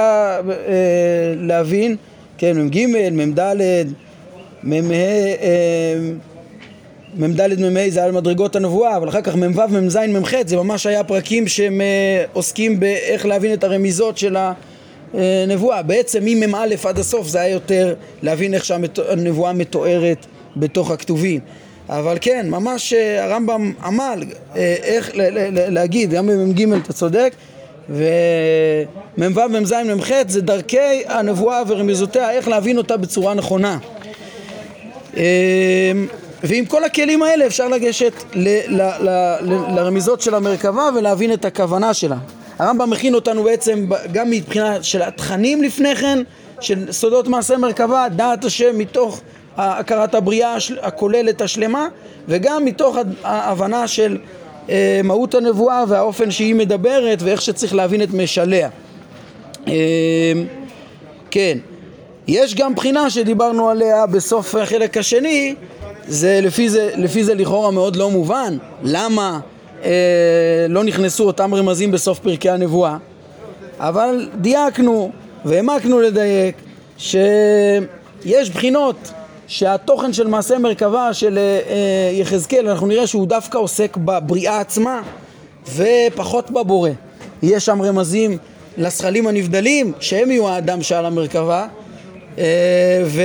אה, 0.48 1.34
להבין 1.36 1.96
כן, 2.38 2.58
מ"ג, 2.58 2.86
מ"ד, 3.12 3.40
מ"ה, 4.62 4.80
מ"ד, 7.14 7.60
מ"ה 7.60 7.90
זה 7.90 8.04
על 8.04 8.12
מדרגות 8.12 8.56
הנבואה, 8.56 8.96
אבל 8.96 9.08
אחר 9.08 9.22
כך 9.22 9.36
מ"ו, 9.36 9.68
מ"ז, 9.68 9.96
מ"ח 9.96 10.34
זה 10.46 10.56
ממש 10.56 10.86
היה 10.86 11.04
פרקים 11.04 11.48
שהם 11.48 11.80
אה, 11.80 12.24
עוסקים 12.32 12.80
באיך 12.80 13.26
להבין 13.26 13.52
את 13.52 13.64
הרמיזות 13.64 14.18
של 14.18 14.36
הנבואה. 15.14 15.82
בעצם 15.82 16.20
ממ"א 16.24 16.66
עד 16.88 16.98
הסוף 16.98 17.28
זה 17.28 17.40
היה 17.40 17.52
יותר 17.52 17.94
להבין 18.22 18.54
איך 18.54 18.64
שהנבואה 18.64 19.52
מתוארת 19.52 20.26
בתוך 20.56 20.90
הכתובים. 20.90 21.40
אבל 21.88 22.18
כן, 22.20 22.46
ממש 22.50 22.92
אה, 22.92 23.24
הרמב"ם 23.24 23.72
עמל 23.84 24.24
אה, 24.56 24.76
איך 24.82 25.10
להגיד, 25.68 26.10
גם 26.10 26.26
במ"ג 26.26 26.72
אתה 26.72 26.92
צודק, 26.92 27.32
ומ"ו, 27.88 29.40
מ"ז, 29.48 29.72
מ"ח 29.72 30.10
זה 30.28 30.40
דרכי 30.40 31.02
הנבואה 31.06 31.62
ורמיזותיה, 31.66 32.30
איך 32.30 32.48
להבין 32.48 32.78
אותה 32.78 32.96
בצורה 32.96 33.34
נכונה. 33.34 33.78
ועם 36.42 36.64
כל 36.68 36.84
הכלים 36.84 37.22
האלה 37.22 37.46
אפשר 37.46 37.68
לגשת 37.68 38.12
לרמיזות 39.74 40.20
של 40.20 40.34
המרכבה 40.34 40.88
ולהבין 40.96 41.32
את 41.32 41.44
הכוונה 41.44 41.94
שלה. 41.94 42.16
הרמב"ם 42.60 42.90
מכין 42.90 43.14
אותנו 43.14 43.42
בעצם 43.42 43.86
גם 44.12 44.30
מבחינה 44.30 44.82
של 44.82 45.02
התכנים 45.02 45.62
לפני 45.62 45.96
כן, 45.96 46.18
של 46.60 46.92
סודות 46.92 47.28
מעשה 47.28 47.56
מרכבה, 47.56 48.06
דעת 48.08 48.44
השם 48.44 48.78
מתוך 48.78 49.20
הכרת 49.56 50.14
הבריאה 50.14 50.56
הכוללת 50.82 51.40
השלמה, 51.40 51.88
וגם 52.28 52.64
מתוך 52.64 52.96
ההבנה 53.24 53.88
של 53.88 54.18
אה, 54.68 55.00
מהות 55.04 55.34
הנבואה 55.34 55.84
והאופן 55.88 56.30
שהיא 56.30 56.54
מדברת 56.54 57.22
ואיך 57.22 57.42
שצריך 57.42 57.74
להבין 57.74 58.02
את 58.02 58.14
משליה. 58.14 58.68
אה, 59.68 59.72
כן, 61.30 61.58
יש 62.26 62.54
גם 62.54 62.74
בחינה 62.74 63.10
שדיברנו 63.10 63.68
עליה 63.68 64.06
בסוף 64.06 64.54
החלק 64.54 64.96
השני, 64.96 65.54
זה 66.06 66.40
לפי 66.42 66.68
זה, 66.68 66.90
לפי 66.96 67.24
זה 67.24 67.34
לכאורה 67.34 67.70
מאוד 67.70 67.96
לא 67.96 68.10
מובן, 68.10 68.56
למה 68.82 69.40
לא 70.68 70.84
נכנסו 70.84 71.26
אותם 71.26 71.54
רמזים 71.54 71.90
בסוף 71.90 72.18
פרקי 72.18 72.50
הנבואה, 72.50 72.96
אבל 73.78 74.28
דייקנו 74.40 75.10
והעמקנו 75.44 76.00
לדייק 76.00 76.56
שיש 76.98 78.50
בחינות 78.54 78.96
שהתוכן 79.46 80.12
של 80.12 80.26
מעשה 80.26 80.58
מרכבה 80.58 81.14
של 81.14 81.38
אה, 81.38 81.42
אה, 81.42 82.10
יחזקאל, 82.12 82.68
אנחנו 82.68 82.86
נראה 82.86 83.06
שהוא 83.06 83.26
דווקא 83.26 83.58
עוסק 83.58 83.96
בבריאה 83.96 84.60
עצמה 84.60 85.02
ופחות 85.74 86.50
בבורא. 86.50 86.90
יש 87.42 87.66
שם 87.66 87.82
רמזים 87.82 88.38
לזכלים 88.78 89.26
הנבדלים, 89.26 89.92
שהם 90.00 90.30
יהיו 90.30 90.48
האדם 90.48 90.82
שעל 90.82 91.06
המרכבה, 91.06 91.66
אה, 92.38 92.44
ו... 93.04 93.22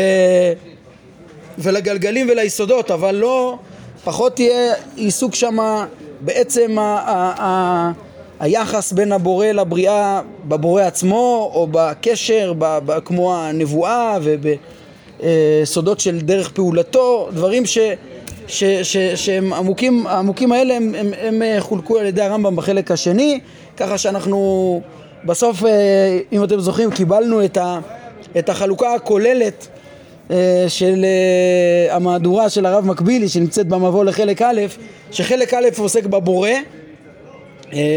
ולגלגלים 1.57 2.27
וליסודות, 2.29 2.91
אבל 2.91 3.15
לא, 3.15 3.57
פחות 4.05 4.35
תהיה 4.35 4.73
עיסוק 4.95 5.35
שם 5.35 5.57
בעצם 6.21 6.79
ה... 6.79 6.81
ה... 6.81 7.43
ה... 7.43 7.91
היחס 8.39 8.91
בין 8.91 9.11
הבורא 9.11 9.47
לבריאה 9.47 10.21
בבורא 10.47 10.83
עצמו 10.83 11.51
או 11.53 11.67
בקשר 11.71 12.53
ב, 12.57 12.77
ב, 12.85 12.99
כמו 13.05 13.35
הנבואה 13.35 14.17
וב, 14.21 14.45
אה, 15.23 15.63
של 15.97 16.19
דרך 16.19 16.51
פעולתו, 16.51 17.29
דברים 17.31 17.65
ש, 17.65 17.77
ש, 18.47 18.63
ש, 18.63 18.97
שהם 18.97 19.53
עמוקים, 19.53 20.07
העמוקים 20.07 20.51
האלה 20.51 20.75
הם, 20.75 20.95
הם, 20.97 21.11
הם 21.21 21.41
אה, 21.41 21.57
חולקו 21.59 21.97
על 21.97 22.05
ידי 22.05 22.21
הרמב"ם 22.21 22.55
בחלק 22.55 22.91
השני, 22.91 23.39
ככה 23.77 23.97
שאנחנו 23.97 24.81
בסוף, 25.25 25.65
אה, 25.65 26.19
אם 26.31 26.43
אתם 26.43 26.59
זוכרים, 26.59 26.91
קיבלנו 26.91 27.45
את, 27.45 27.57
ה, 27.57 27.79
את 28.37 28.49
החלוקה 28.49 28.93
הכוללת 28.93 29.67
של 30.67 31.05
המהדורה 31.89 32.49
של 32.49 32.65
הרב 32.65 32.85
מקבילי 32.85 33.29
שנמצאת 33.29 33.67
במבוא 33.67 34.05
לחלק 34.05 34.41
א', 34.41 34.61
שחלק 35.11 35.53
א' 35.53 35.65
עוסק 35.77 36.05
בבורא, 36.05 36.49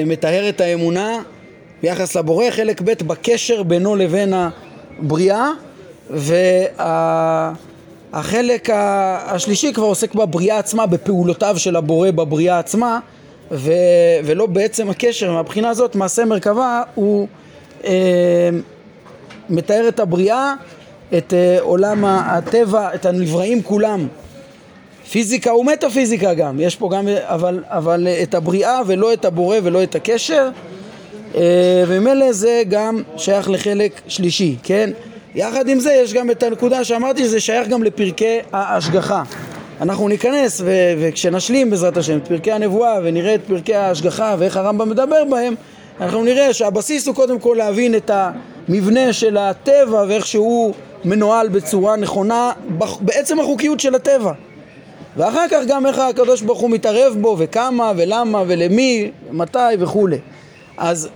מטהר 0.07 0.49
את 0.49 0.61
האמונה 0.61 1.23
ביחס 1.83 2.17
לבורא, 2.17 2.51
חלק 2.51 2.83
ב' 2.83 2.93
בקשר 3.07 3.63
בינו 3.63 3.97
לבין 3.97 4.35
הבריאה 4.35 5.51
והחלק 8.11 8.69
השלישי 8.73 9.73
כבר 9.73 9.85
עוסק 9.85 10.15
בבריאה 10.15 10.59
עצמה, 10.59 10.87
בפעולותיו 10.87 11.55
של 11.59 11.77
הבורא 11.77 12.11
בבריאה 12.11 12.59
עצמה 12.59 12.99
ו... 13.51 13.73
ולא 14.25 14.47
בעצם 14.47 14.91
הקשר. 14.91 15.33
מהבחינה 15.33 15.69
הזאת 15.69 15.97
מעשה 15.97 16.25
מרכבה 16.25 16.83
הוא 16.95 17.29
אה, 17.85 18.51
מתאר 19.51 19.89
את 19.89 20.01
הבריאה, 20.01 20.55
את 21.17 21.35
אה, 21.35 21.57
עולם 21.61 22.05
הטבע, 22.05 22.95
את 22.95 23.07
הנבראים 23.07 23.63
כולם. 23.63 24.07
פיזיקה 25.11 25.55
ומטאפיזיקה 25.55 26.35
גם, 26.35 26.61
יש 26.61 26.77
פה 26.77 26.91
גם, 26.93 27.09
אבל, 27.23 27.63
אבל 27.67 28.09
את 28.23 28.35
הבריאה 28.35 28.81
ולא 28.87 29.13
את 29.13 29.25
הבורא 29.25 29.57
ולא 29.63 29.83
את 29.83 29.95
הקשר 29.95 30.49
אה, 31.35 31.85
וממילא 31.87 32.33
זה 32.33 32.63
גם 32.69 33.03
שייך 33.17 33.51
לחלק 33.51 34.01
שלישי, 34.09 34.57
כן? 34.63 34.91
יחד 35.35 35.69
עם 35.69 35.81
זה 35.81 35.93
יש 35.93 36.15
גם 36.15 36.31
את 36.31 36.43
הנקודה 36.43 36.85
שאמרתי 36.85 37.25
שזה 37.25 37.41
שייך 37.41 37.69
גם 37.69 37.83
לפרקי 37.83 38.39
ההשגחה. 38.53 39.23
אנחנו 39.81 40.09
ניכנס 40.09 40.61
ו- 40.65 40.93
וכשנשלים 40.99 41.71
בעזרת 41.71 41.97
השם 41.97 42.17
את 42.19 42.29
פרקי 42.29 42.53
הנבואה 42.53 42.99
ונראה 43.05 43.35
את 43.35 43.41
פרקי 43.47 43.75
ההשגחה 43.75 44.37
ואיך 44.39 44.57
הרמב"ם 44.57 44.89
מדבר 44.89 45.25
בהם 45.31 45.55
אנחנו 46.01 46.25
נראה 46.25 46.53
שהבסיס 46.53 47.07
הוא 47.07 47.15
קודם 47.15 47.39
כל 47.39 47.55
להבין 47.59 47.95
את 47.95 48.11
המבנה 48.69 49.13
של 49.13 49.37
הטבע 49.37 50.05
ואיך 50.09 50.27
שהוא 50.27 50.75
מנוהל 51.05 51.49
בצורה 51.49 51.97
נכונה 51.97 52.53
בעצם 53.01 53.41
החוקיות 53.41 53.81
של 53.81 53.95
הטבע. 53.95 54.33
ואחר 55.17 55.45
כך 55.51 55.61
גם 55.69 55.87
איך 55.87 55.99
הקדוש 55.99 56.43
ברוך 56.43 56.61
הוא 56.61 56.71
מתערב 56.71 57.17
בו 57.21 57.37
וכמה 57.39 57.93
ולמה 57.97 58.43
ולמי, 58.47 59.11
מתי 59.31 59.59
וכולי. 59.79 60.19
אז 60.77 61.09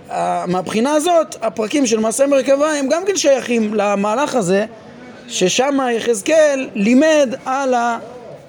מהבחינה 0.47 0.91
הזאת 0.91 1.35
הפרקים 1.41 1.85
של 1.85 1.99
מעשה 1.99 2.27
מרכבה 2.27 2.71
הם 2.71 2.87
גם 2.89 3.01
כן 3.07 3.15
שייכים 3.15 3.73
למהלך 3.73 4.35
הזה 4.35 4.65
ששם 5.27 5.77
יחזקאל 5.97 6.69
לימד 6.75 7.35
על 7.45 7.73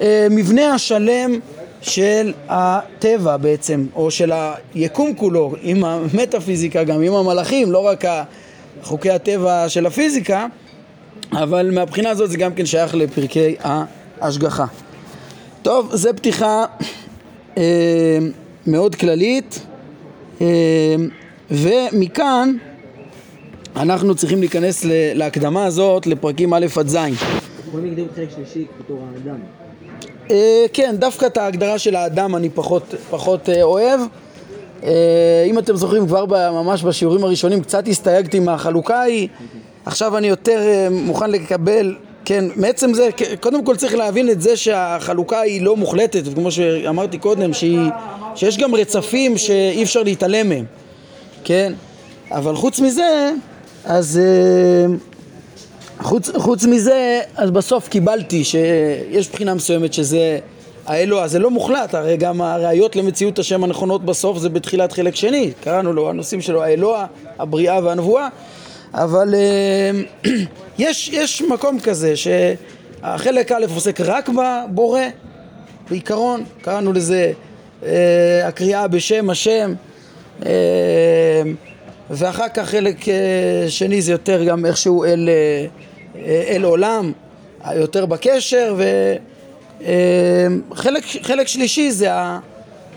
המבנה 0.00 0.74
השלם 0.74 1.38
של 1.82 2.32
הטבע 2.48 3.36
בעצם, 3.36 3.86
או 3.94 4.10
של 4.10 4.32
היקום 4.74 5.14
כולו, 5.14 5.54
עם 5.62 5.84
המטאפיזיקה 5.84 6.84
גם, 6.84 7.02
עם 7.02 7.14
המלאכים, 7.14 7.72
לא 7.72 7.86
רק 7.86 8.04
חוקי 8.82 9.10
הטבע 9.10 9.68
של 9.68 9.86
הפיזיקה, 9.86 10.46
אבל 11.42 11.70
מהבחינה 11.70 12.10
הזאת 12.10 12.30
זה 12.30 12.36
גם 12.36 12.54
כן 12.54 12.66
שייך 12.66 12.94
לפרקי 12.94 13.54
ההשגחה. 14.20 14.64
טוב, 15.62 15.90
זה 15.92 16.12
פתיחה 16.12 16.64
אה, 17.58 18.18
מאוד 18.66 18.94
כללית, 18.94 19.66
אה, 20.40 20.46
ומכאן 21.50 22.56
אנחנו 23.76 24.14
צריכים 24.14 24.40
להיכנס 24.40 24.84
להקדמה 24.90 25.64
הזאת 25.64 26.06
לפרקים 26.06 26.54
א' 26.54 26.66
עד 26.76 26.88
ז'. 26.88 26.96
יכולים 27.68 27.86
להגדיר 27.86 28.06
חלק 28.16 28.28
שלישי 28.34 28.66
בתור 28.80 28.98
האדם. 29.14 29.36
אה, 30.30 30.64
כן, 30.72 30.94
דווקא 30.98 31.26
את 31.26 31.36
ההגדרה 31.36 31.78
של 31.78 31.96
האדם 31.96 32.36
אני 32.36 32.50
פחות, 32.50 32.94
פחות 33.10 33.48
אה, 33.48 33.62
אוהב. 33.62 34.00
אה, 34.84 35.44
אם 35.46 35.58
אתם 35.58 35.76
זוכרים, 35.76 36.06
כבר 36.06 36.52
ממש 36.52 36.82
בשיעורים 36.82 37.24
הראשונים 37.24 37.62
קצת 37.62 37.88
הסתייגתי 37.88 38.40
מהחלוקה 38.40 38.96
ההיא. 38.96 39.28
עכשיו 39.86 40.16
אני 40.16 40.26
יותר 40.26 40.58
אה, 40.58 40.88
מוכן 40.90 41.30
לקבל, 41.30 41.94
כן, 42.24 42.44
מעצם 42.56 42.94
זה, 42.94 43.08
קודם 43.40 43.64
כל 43.64 43.76
צריך 43.76 43.94
להבין 43.94 44.30
את 44.30 44.40
זה 44.40 44.56
שהחלוקה 44.56 45.40
היא 45.40 45.62
לא 45.62 45.76
מוחלטת, 45.76 46.34
כמו 46.34 46.50
שאמרתי 46.50 47.18
קודם, 47.18 47.52
שהיא, 47.52 47.90
שיש 48.34 48.58
גם 48.58 48.74
רצפים 48.74 49.38
שאי 49.38 49.82
אפשר 49.82 50.02
להתעלם 50.02 50.48
מהם, 50.48 50.64
כן? 51.44 51.72
אבל 52.30 52.56
חוץ 52.56 52.80
מזה, 52.80 53.32
אז 53.84 54.20
אה, 54.22 54.94
חוץ, 56.02 56.30
חוץ 56.36 56.64
מזה, 56.64 57.20
אז 57.36 57.50
בסוף 57.50 57.88
קיבלתי 57.88 58.44
שיש 58.44 59.28
בחינה 59.28 59.54
מסוימת 59.54 59.94
שזה 59.94 60.38
האלוה, 60.86 61.28
זה 61.28 61.38
לא 61.38 61.50
מוחלט, 61.50 61.94
הרי 61.94 62.16
גם 62.16 62.40
הראיות 62.40 62.96
למציאות 62.96 63.38
השם 63.38 63.64
הנכונות 63.64 64.04
בסוף 64.04 64.38
זה 64.38 64.48
בתחילת 64.48 64.92
חלק 64.92 65.16
שני, 65.16 65.52
קראנו 65.64 65.92
לו 65.92 66.10
הנושאים 66.10 66.40
שלו 66.40 66.62
האלוה, 66.62 67.06
הבריאה 67.38 67.84
והנבואה, 67.84 68.28
אבל 68.94 69.34
אה, 69.34 69.90
יש, 70.78 71.08
יש 71.08 71.42
מקום 71.42 71.80
כזה 71.80 72.14
שהחלק 72.16 73.52
א' 73.52 73.66
עוסק 73.74 74.00
רק 74.00 74.28
בבורא, 74.28 75.00
בעיקרון, 75.90 76.44
קראנו 76.62 76.92
לזה 76.92 77.32
אה, 77.82 78.48
הקריאה 78.48 78.88
בשם 78.88 79.30
השם 79.30 79.74
אה, 80.46 80.50
ואחר 82.10 82.48
כך 82.48 82.68
חלק 82.68 82.96
שני 83.68 84.02
זה 84.02 84.12
יותר 84.12 84.44
גם 84.44 84.66
איכשהו 84.66 85.04
אל, 85.04 85.28
אל 86.48 86.64
עולם, 86.64 87.12
יותר 87.74 88.06
בקשר 88.06 88.76
וחלק 89.80 91.04
חלק 91.22 91.48
שלישי 91.48 91.90
זה, 91.90 92.08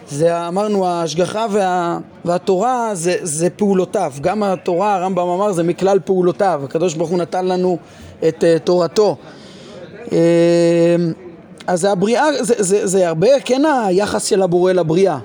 זה 0.10 0.48
אמרנו 0.48 0.88
ההשגחה 0.88 1.46
וה, 1.52 2.00
והתורה 2.26 2.90
זה, 2.94 3.16
זה 3.22 3.50
פעולותיו. 3.50 4.14
גם 4.22 4.44
התורה 4.44 4.96
הרמב"ם 4.96 5.28
אמר 5.28 5.52
זה 5.52 5.64
מכלל 5.64 6.00
פעולותיו. 6.06 6.62
הקדוש 6.64 6.94
ברוך 6.94 7.10
הוא 7.10 7.18
נתן 7.18 7.46
לנו 7.46 7.78
את 8.28 8.44
uh, 8.44 8.60
תורתו. 8.64 9.16
uh, 10.06 10.10
אז 11.68 11.86
הבריאה 11.86 12.44
זה, 12.44 12.54
זה, 12.58 12.88
זה 12.88 13.08
הרבה 13.08 13.40
כן 13.46 13.62
היחס 13.86 14.26
של 14.26 14.42
הבורא 14.42 14.72
לבריאה. 14.72 15.18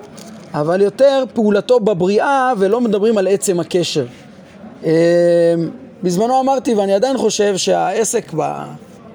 אבל 0.53 0.81
יותר 0.81 1.23
פעולתו 1.33 1.79
בבריאה 1.79 2.53
ולא 2.57 2.81
מדברים 2.81 3.17
על 3.17 3.27
עצם 3.27 3.59
הקשר. 3.59 4.05
uh, 4.81 4.85
בזמנו 6.03 6.39
אמרתי 6.39 6.73
ואני 6.73 6.93
עדיין 6.93 7.17
חושב 7.17 7.57
שהעסק 7.57 8.33
ב, 8.37 8.63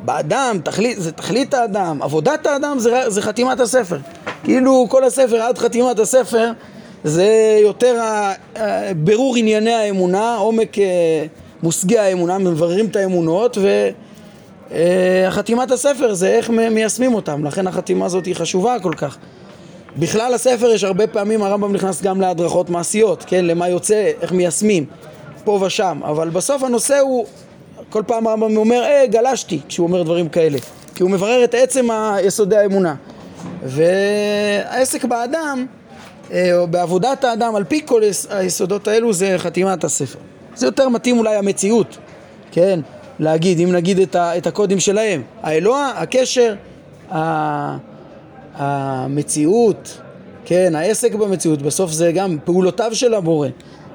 באדם, 0.05 0.59
תכלית, 0.65 1.01
זה 1.01 1.13
תכלית 1.13 1.55
האדם, 1.55 2.03
עבודת 2.03 2.47
האדם 2.47 2.79
זה, 2.79 3.11
זה 3.11 3.23
חתימת 3.23 3.61
הספר 3.61 3.99
כאילו 4.45 4.87
כל 4.89 5.05
הספר 5.05 5.43
עד 5.43 5.59
חתימת 5.59 5.99
הספר 5.99 6.51
זה 7.05 7.59
יותר 7.63 8.01
בירור 8.97 9.37
ענייני 9.37 9.75
האמונה, 9.75 10.37
עומק 10.37 10.79
אה, 10.79 10.85
מושגי 11.63 11.99
האמונה, 11.99 12.39
מבררים 12.39 12.87
את 12.87 12.97
האמונות 12.97 13.59
וחתימת 14.71 15.71
הספר 15.71 16.15
זה 16.15 16.29
איך 16.29 16.51
מיישמים 16.51 17.15
אותם, 17.15 17.45
לכן 17.45 17.67
החתימה 17.67 18.07
הזאת 18.07 18.27
היא 18.27 18.35
חשובה 18.35 18.77
כל 18.83 18.93
כך. 18.97 19.19
בכלל 19.97 20.35
הספר 20.35 20.71
יש 20.71 20.85
הרבה 20.85 21.07
פעמים 21.07 21.43
הרמב"ם 21.43 21.73
נכנס 21.73 22.03
גם 22.03 22.21
להדרכות 22.21 22.71
מעשיות, 22.71 23.25
כן, 23.27 23.45
למה 23.45 23.69
יוצא, 23.69 24.13
איך 24.23 24.33
מיישמים, 24.33 24.85
פה 25.45 25.61
ושם, 25.67 26.01
אבל 26.05 26.29
בסוף 26.29 26.63
הנושא 26.63 26.99
הוא, 26.99 27.27
כל 27.91 28.03
פעם 28.07 28.27
הרמב"ם 28.27 28.57
אומר, 28.57 28.83
אה, 28.83 29.07
גלשתי, 29.07 29.61
כשהוא 29.69 29.87
אומר 29.87 30.03
דברים 30.03 30.29
כאלה, 30.29 30.59
כי 30.95 31.03
הוא 31.03 31.11
מברר 31.11 31.45
את 31.45 31.55
עצם 31.55 31.89
יסודי 32.23 32.57
האמונה. 32.57 32.95
והעסק 33.63 35.05
באדם 35.05 35.67
אה, 36.33 36.59
או 36.59 36.67
בעבודת 36.67 37.25
האדם 37.25 37.57
על 37.57 37.65
פי 37.65 37.81
כל 37.85 38.03
היסודות 38.31 38.89
האלו 38.89 39.13
זה 39.13 39.35
חתימת 39.39 39.85
הספר. 39.85 40.19
זה 40.57 40.67
יותר 40.67 40.89
מתאים 40.89 41.19
אולי 41.19 41.37
המציאות, 41.37 41.99
כן? 42.51 42.81
להגיד, 43.19 43.61
אם 43.61 43.73
נגיד 43.73 43.99
את, 43.99 44.15
ה, 44.15 44.37
את 44.37 44.47
הקודים 44.47 44.81
שלהם, 44.81 45.23
האלוה, 45.43 45.93
הקשר, 45.97 46.55
ה, 47.11 47.77
המציאות, 48.55 49.99
כן, 50.45 50.75
העסק 50.75 51.15
במציאות, 51.15 51.63
בסוף 51.63 51.93
זה 51.93 52.13
גם 52.13 52.37
פעולותיו 52.45 52.95
של 52.95 53.15
הבורא, 53.15 53.49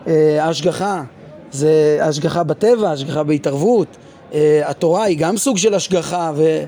אה, 0.07 0.43
ההשגחה, 0.43 1.03
זה 1.51 1.99
השגחה 2.01 2.43
בטבע, 2.43 2.91
השגחה 2.91 3.23
בהתערבות, 3.23 3.87
אה, 4.33 4.61
התורה 4.65 5.03
היא 5.03 5.17
גם 5.17 5.37
סוג 5.37 5.57
של 5.57 5.73
השגחה 5.73 6.31
ו, 6.35 6.63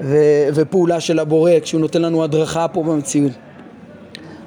ו, 0.00 0.16
ופעולה 0.54 1.00
של 1.00 1.18
הבורא 1.18 1.52
כשהוא 1.62 1.80
נותן 1.80 2.02
לנו 2.02 2.24
הדרכה 2.24 2.68
פה 2.68 2.82
במציאות. 2.82 3.32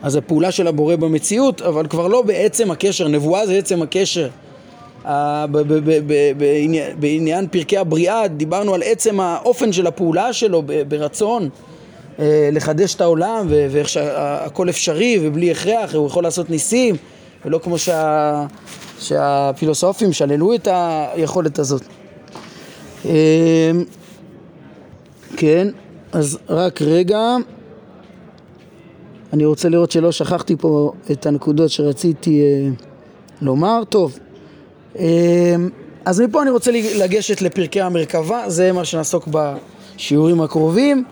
אז 0.01 0.15
הפעולה 0.15 0.51
של 0.51 0.67
הבורא 0.67 0.95
במציאות, 0.95 1.61
אבל 1.61 1.87
כבר 1.87 2.07
לא 2.07 2.21
בעצם 2.21 2.71
הקשר, 2.71 3.07
נבואה 3.07 3.47
זה 3.47 3.53
עצם 3.53 3.81
הקשר. 3.81 4.29
בעניין 6.99 7.47
פרקי 7.51 7.77
הבריאה 7.77 8.27
דיברנו 8.27 8.73
על 8.73 8.83
עצם 8.85 9.19
האופן 9.19 9.73
של 9.73 9.87
הפעולה 9.87 10.33
שלו 10.33 10.63
ברצון 10.87 11.49
אה, 12.19 12.49
לחדש 12.51 12.95
את 12.95 13.01
העולם 13.01 13.45
ואיך 13.49 13.89
שהכל 13.89 14.69
אפשרי 14.69 15.19
ובלי 15.21 15.51
הכרח, 15.51 15.95
הוא 15.95 16.07
יכול 16.07 16.23
לעשות 16.23 16.49
ניסים 16.49 16.95
ולא 17.45 17.59
כמו 17.63 17.77
שה, 17.77 18.45
שהפילוסופים 18.99 20.13
שללו 20.13 20.53
את 20.53 20.67
היכולת 20.71 21.59
הזאת. 21.59 21.83
כן, 25.37 25.67
אז 26.11 26.37
רק 26.49 26.81
רגע 26.81 27.35
אני 29.33 29.45
רוצה 29.45 29.69
לראות 29.69 29.91
שלא 29.91 30.11
שכחתי 30.11 30.55
פה 30.55 30.91
את 31.11 31.25
הנקודות 31.25 31.69
שרציתי 31.69 32.41
אה, 32.41 32.69
לומר. 33.41 33.83
טוב, 33.89 34.19
אה, 34.99 35.55
אז 36.05 36.21
מפה 36.21 36.41
אני 36.41 36.49
רוצה 36.49 36.71
לגשת 36.71 37.41
לפרקי 37.41 37.81
המרכבה, 37.81 38.49
זה 38.49 38.71
מה 38.71 38.85
שנעסוק 38.85 39.27
בשיעורים 39.27 40.41
הקרובים, 40.41 41.03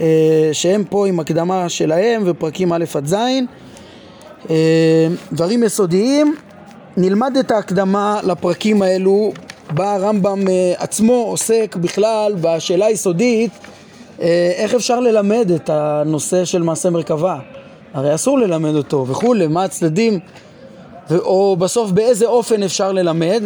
אה, 0.00 0.50
שהם 0.52 0.84
פה 0.84 1.06
עם 1.06 1.20
הקדמה 1.20 1.68
שלהם 1.68 2.22
ופרקים 2.26 2.72
א' 2.72 2.84
עד 2.94 3.06
ז'. 3.06 3.14
אה, 4.50 5.08
דברים 5.32 5.62
יסודיים, 5.62 6.34
נלמד 6.96 7.36
את 7.40 7.50
ההקדמה 7.50 8.20
לפרקים 8.24 8.82
האלו, 8.82 9.32
בה 9.74 9.94
הרמב"ם 9.94 10.48
אה, 10.48 10.72
עצמו 10.78 11.12
עוסק 11.14 11.76
בכלל 11.80 12.34
בשאלה 12.40 12.86
היסודית 12.86 13.50
אה, 14.20 14.52
איך 14.56 14.74
אפשר 14.74 15.00
ללמד 15.00 15.50
את 15.54 15.70
הנושא 15.70 16.44
של 16.44 16.62
מעשה 16.62 16.90
מרכבה. 16.90 17.38
הרי 17.94 18.14
אסור 18.14 18.38
ללמד 18.38 18.74
אותו 18.74 19.06
וכולי, 19.08 19.46
מה 19.46 19.64
הצדדים, 19.64 20.20
או 21.10 21.56
בסוף 21.58 21.90
באיזה 21.90 22.26
אופן 22.26 22.62
אפשר 22.62 22.92
ללמד, 22.92 23.42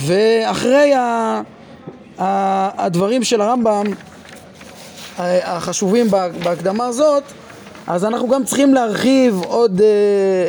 ואחרי 0.00 0.94
ה- 0.94 1.42
ה- 2.18 2.84
הדברים 2.84 3.24
של 3.24 3.40
הרמב"ם 3.40 3.84
החשובים 5.18 6.06
בהקדמה 6.44 6.86
הזאת, 6.86 7.22
אז 7.86 8.04
אנחנו 8.04 8.28
גם 8.28 8.44
צריכים 8.44 8.74
להרחיב 8.74 9.40
עוד 9.46 9.80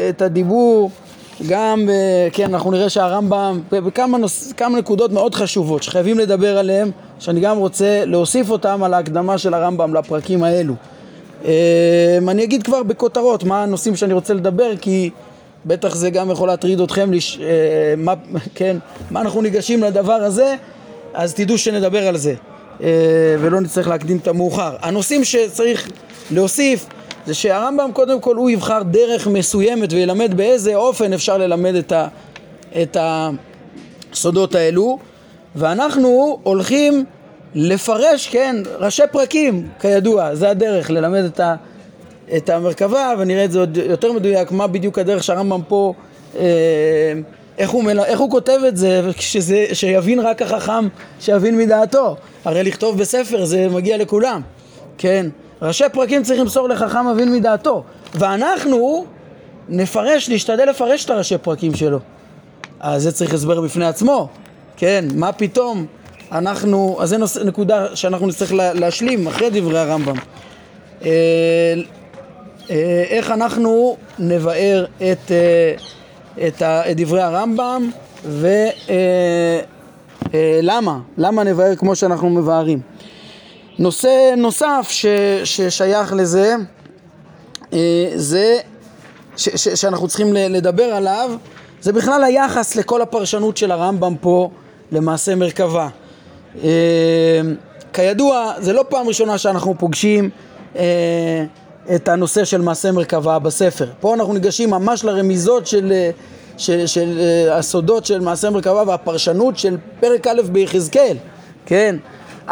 את 0.09 0.21
הדיבור, 0.21 0.91
גם, 1.47 1.89
uh, 1.89 2.33
כן, 2.33 2.53
אנחנו 2.53 2.71
נראה 2.71 2.89
שהרמב"ם, 2.89 3.59
בכמה 3.71 4.17
נוס, 4.17 4.53
נקודות 4.77 5.11
מאוד 5.11 5.35
חשובות 5.35 5.83
שחייבים 5.83 6.19
לדבר 6.19 6.57
עליהן, 6.57 6.91
שאני 7.19 7.39
גם 7.39 7.57
רוצה 7.57 8.05
להוסיף 8.05 8.49
אותן 8.49 8.83
על 8.83 8.93
ההקדמה 8.93 9.37
של 9.37 9.53
הרמב"ם 9.53 9.93
לפרקים 9.93 10.43
האלו. 10.43 10.73
אמ, 11.45 12.29
אני 12.29 12.43
אגיד 12.43 12.63
כבר 12.63 12.83
בכותרות 12.83 13.43
מה 13.43 13.63
הנושאים 13.63 13.95
שאני 13.95 14.13
רוצה 14.13 14.33
לדבר 14.33 14.77
כי 14.81 15.09
בטח 15.65 15.95
זה 15.95 16.09
גם 16.09 16.31
יכול 16.31 16.47
להטריד 16.47 16.79
אתכם 16.79 17.13
לש... 17.13 17.39
אה, 17.39 17.93
מה, 17.97 18.13
כן, 18.55 18.77
מה 19.11 19.21
אנחנו 19.21 19.41
ניגשים 19.41 19.83
לדבר 19.83 20.13
הזה 20.13 20.55
אז 21.13 21.33
תדעו 21.33 21.57
שנדבר 21.57 22.07
על 22.07 22.17
זה 22.17 22.33
אה, 22.83 22.87
ולא 23.39 23.61
נצטרך 23.61 23.87
להקדים 23.87 24.17
את 24.17 24.27
המאוחר. 24.27 24.75
הנושאים 24.81 25.23
שצריך 25.23 25.89
להוסיף 26.31 26.85
זה 27.25 27.33
שהרמב"ם 27.33 27.89
קודם 27.93 28.19
כל 28.19 28.35
הוא 28.35 28.49
יבחר 28.49 28.83
דרך 28.83 29.27
מסוימת 29.27 29.93
וילמד 29.93 30.33
באיזה 30.37 30.75
אופן 30.75 31.13
אפשר 31.13 31.37
ללמד 31.37 31.75
את, 31.75 31.91
ה, 31.91 32.07
את 32.81 32.97
הסודות 34.11 34.55
האלו 34.55 34.99
ואנחנו 35.55 36.39
הולכים 36.43 37.05
לפרש, 37.55 38.27
כן, 38.27 38.55
ראשי 38.79 39.03
פרקים 39.11 39.67
כידוע, 39.79 40.35
זה 40.35 40.49
הדרך 40.49 40.89
ללמד 40.89 41.23
את, 41.23 41.39
ה, 41.39 41.55
את 42.37 42.49
המרכבה 42.49 43.13
ונראה 43.19 43.45
את 43.45 43.51
זה 43.51 43.59
עוד 43.59 43.77
יותר 43.77 44.11
מדויק 44.11 44.51
מה 44.51 44.67
בדיוק 44.67 44.99
הדרך 44.99 45.23
שהרמב"ם 45.23 45.61
פה 45.67 45.93
אה, 46.39 46.43
איך 47.57 47.69
הוא, 47.69 47.83
מל... 47.83 47.99
איך 47.99 48.19
הוא 48.19 48.31
כותב 48.31 48.59
את 48.67 48.77
זה, 48.77 49.01
שזה, 49.19 49.65
שיבין 49.73 50.19
רק 50.19 50.41
החכם, 50.41 50.87
שיבין 51.19 51.57
מדעתו. 51.57 52.15
הרי 52.45 52.63
לכתוב 52.63 52.97
בספר 52.97 53.45
זה 53.45 53.69
מגיע 53.69 53.97
לכולם, 53.97 54.41
כן? 54.97 55.25
ראשי 55.61 55.83
פרקים 55.93 56.23
צריכים 56.23 56.43
למסור 56.43 56.69
לחכם 56.69 57.07
מבין 57.07 57.33
מדעתו. 57.33 57.83
ואנחנו 58.13 59.05
נפרש, 59.69 60.29
נשתדל 60.29 60.69
לפרש 60.69 61.05
את 61.05 61.09
הראשי 61.09 61.37
פרקים 61.37 61.75
שלו. 61.75 61.99
אז 62.79 63.03
זה 63.03 63.11
צריך 63.11 63.33
הסבר 63.33 63.61
בפני 63.61 63.85
עצמו, 63.85 64.29
כן? 64.77 65.05
מה 65.15 65.31
פתאום 65.31 65.85
אנחנו, 66.31 66.97
אז 67.01 67.09
זה 67.09 67.17
נוס, 67.17 67.37
נקודה 67.37 67.95
שאנחנו 67.95 68.27
נצטרך 68.27 68.53
לה, 68.53 68.73
להשלים 68.73 69.27
אחרי 69.27 69.49
דברי 69.49 69.79
הרמב"ם. 69.79 70.15
אה, 71.05 71.09
אה, 72.69 73.03
איך 73.09 73.31
אנחנו 73.31 73.97
נבאר 74.19 74.85
את... 74.97 75.31
אה, 75.31 75.75
את, 76.47 76.61
ה, 76.61 76.91
את 76.91 76.97
דברי 76.97 77.21
הרמב"ם 77.21 77.89
ולמה, 78.25 78.51
אה, 78.89 79.59
אה, 80.33 80.59
למה 81.17 81.43
נבאר 81.43 81.75
כמו 81.75 81.95
שאנחנו 81.95 82.29
מבארים. 82.29 82.79
נושא 83.81 84.33
נוסף 84.37 84.87
ש, 84.89 85.05
ששייך 85.43 86.13
לזה 86.13 86.55
אה, 87.73 88.11
זה 88.15 88.57
ש, 89.37 89.49
ש, 89.49 89.67
שאנחנו 89.67 90.07
צריכים 90.07 90.33
לדבר 90.33 90.83
עליו 90.83 91.31
זה 91.81 91.93
בכלל 91.93 92.23
היחס 92.23 92.75
לכל 92.75 93.01
הפרשנות 93.01 93.57
של 93.57 93.71
הרמב"ם 93.71 94.15
פה 94.21 94.49
למעשה 94.91 95.35
מרכבה. 95.35 95.87
כידוע 97.93 98.53
זה 98.59 98.73
לא 98.73 98.85
פעם 98.89 99.07
ראשונה 99.07 99.37
שאנחנו 99.37 99.75
פוגשים 99.77 100.29
את 101.95 102.07
הנושא 102.07 102.45
של 102.45 102.61
מעשה 102.61 102.91
מרכבה 102.91 103.39
בספר. 103.39 103.87
פה 103.99 104.13
אנחנו 104.13 104.33
ניגשים 104.33 104.69
ממש 104.69 105.03
לרמיזות 105.03 105.67
של, 105.67 105.93
של, 106.57 106.87
של 106.87 107.19
הסודות 107.51 108.05
של 108.05 108.19
מעשה 108.19 108.49
מרכבה 108.49 108.83
והפרשנות 108.87 109.57
של 109.57 109.77
פרק 109.99 110.27
א' 110.27 110.41
ביחזקאל, 110.51 111.17
כן? 111.65 111.95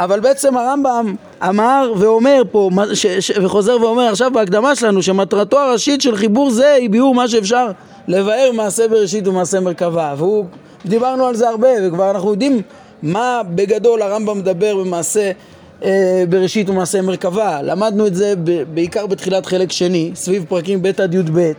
אבל 0.03 0.19
בעצם 0.19 0.57
הרמב"ם 0.57 1.15
אמר 1.49 1.93
ואומר 1.97 2.41
פה, 2.51 2.69
ש, 2.93 3.07
ש, 3.07 3.31
וחוזר 3.43 3.77
ואומר 3.81 4.03
עכשיו 4.03 4.31
בהקדמה 4.33 4.75
שלנו, 4.75 5.03
שמטרתו 5.03 5.59
הראשית 5.59 6.01
של 6.01 6.15
חיבור 6.15 6.49
זה 6.49 6.73
היא 6.73 6.89
ביאור 6.89 7.15
מה 7.15 7.27
שאפשר 7.27 7.71
לבאר 8.07 8.51
מעשה 8.53 8.87
בראשית 8.87 9.27
ומעשה 9.27 9.59
מרכבה. 9.59 10.13
והוא, 10.17 10.45
דיברנו 10.85 11.25
על 11.25 11.35
זה 11.35 11.49
הרבה, 11.49 11.67
וכבר 11.83 12.11
אנחנו 12.11 12.31
יודעים 12.31 12.61
מה 13.01 13.41
בגדול 13.55 14.01
הרמב"ם 14.01 14.37
מדבר 14.37 14.75
במעשה 14.75 15.31
אה, 15.83 16.23
בראשית 16.29 16.69
ומעשה 16.69 17.01
מרכבה. 17.01 17.61
למדנו 17.61 18.07
את 18.07 18.15
זה 18.15 18.33
ב, 18.43 18.63
בעיקר 18.73 19.07
בתחילת 19.07 19.45
חלק 19.45 19.71
שני, 19.71 20.11
סביב 20.15 20.45
פרקים 20.49 20.81
ב' 20.81 21.01
עד 21.01 21.13
י"ב, 21.13 21.51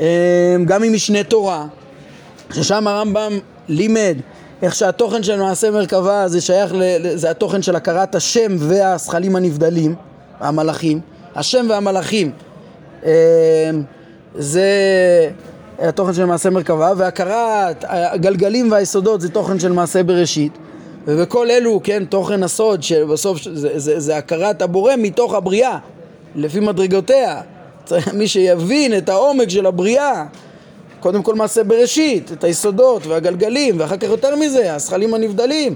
אה, 0.00 0.56
גם 0.64 0.82
ממשנה 0.82 1.22
תורה, 1.22 1.66
ששם 2.54 2.86
הרמב"ם 2.86 3.38
לימד 3.68 4.16
איך 4.64 4.74
שהתוכן 4.74 5.22
של 5.22 5.40
מעשה 5.40 5.70
מרכבה 5.70 6.28
זה 6.28 6.40
שייך, 6.40 6.72
ל, 6.74 6.82
זה 7.16 7.30
התוכן 7.30 7.62
של 7.62 7.76
הכרת 7.76 8.14
השם 8.14 8.56
והשכלים 8.58 9.36
הנבדלים, 9.36 9.94
המלאכים, 10.40 11.00
השם 11.34 11.66
והמלאכים. 11.68 12.30
אה, 13.04 13.70
זה 14.34 14.68
התוכן 15.78 16.12
של 16.12 16.24
מעשה 16.24 16.50
מרכבה, 16.50 16.92
והכרת 16.96 17.84
הגלגלים 17.88 18.72
והיסודות 18.72 19.20
זה 19.20 19.28
תוכן 19.28 19.58
של 19.58 19.72
מעשה 19.72 20.02
בראשית. 20.02 20.52
ובכל 21.06 21.50
אלו, 21.50 21.80
כן, 21.82 22.04
תוכן 22.04 22.42
הסוד, 22.42 22.82
שבסוף 22.82 23.38
זה, 23.42 23.78
זה, 23.78 24.00
זה 24.00 24.16
הכרת 24.16 24.62
הבורא 24.62 24.92
מתוך 24.98 25.34
הבריאה, 25.34 25.78
לפי 26.34 26.60
מדרגותיה. 26.60 27.40
מי 28.12 28.28
שיבין 28.28 28.98
את 28.98 29.08
העומק 29.08 29.48
של 29.48 29.66
הבריאה, 29.66 30.24
קודם 31.04 31.22
כל 31.22 31.34
מעשה 31.34 31.64
בראשית, 31.64 32.32
את 32.32 32.44
היסודות 32.44 33.06
והגלגלים, 33.06 33.80
ואחר 33.80 33.96
כך 33.96 34.08
יותר 34.08 34.36
מזה, 34.36 34.74
הזכלים 34.74 35.14
הנבדלים, 35.14 35.74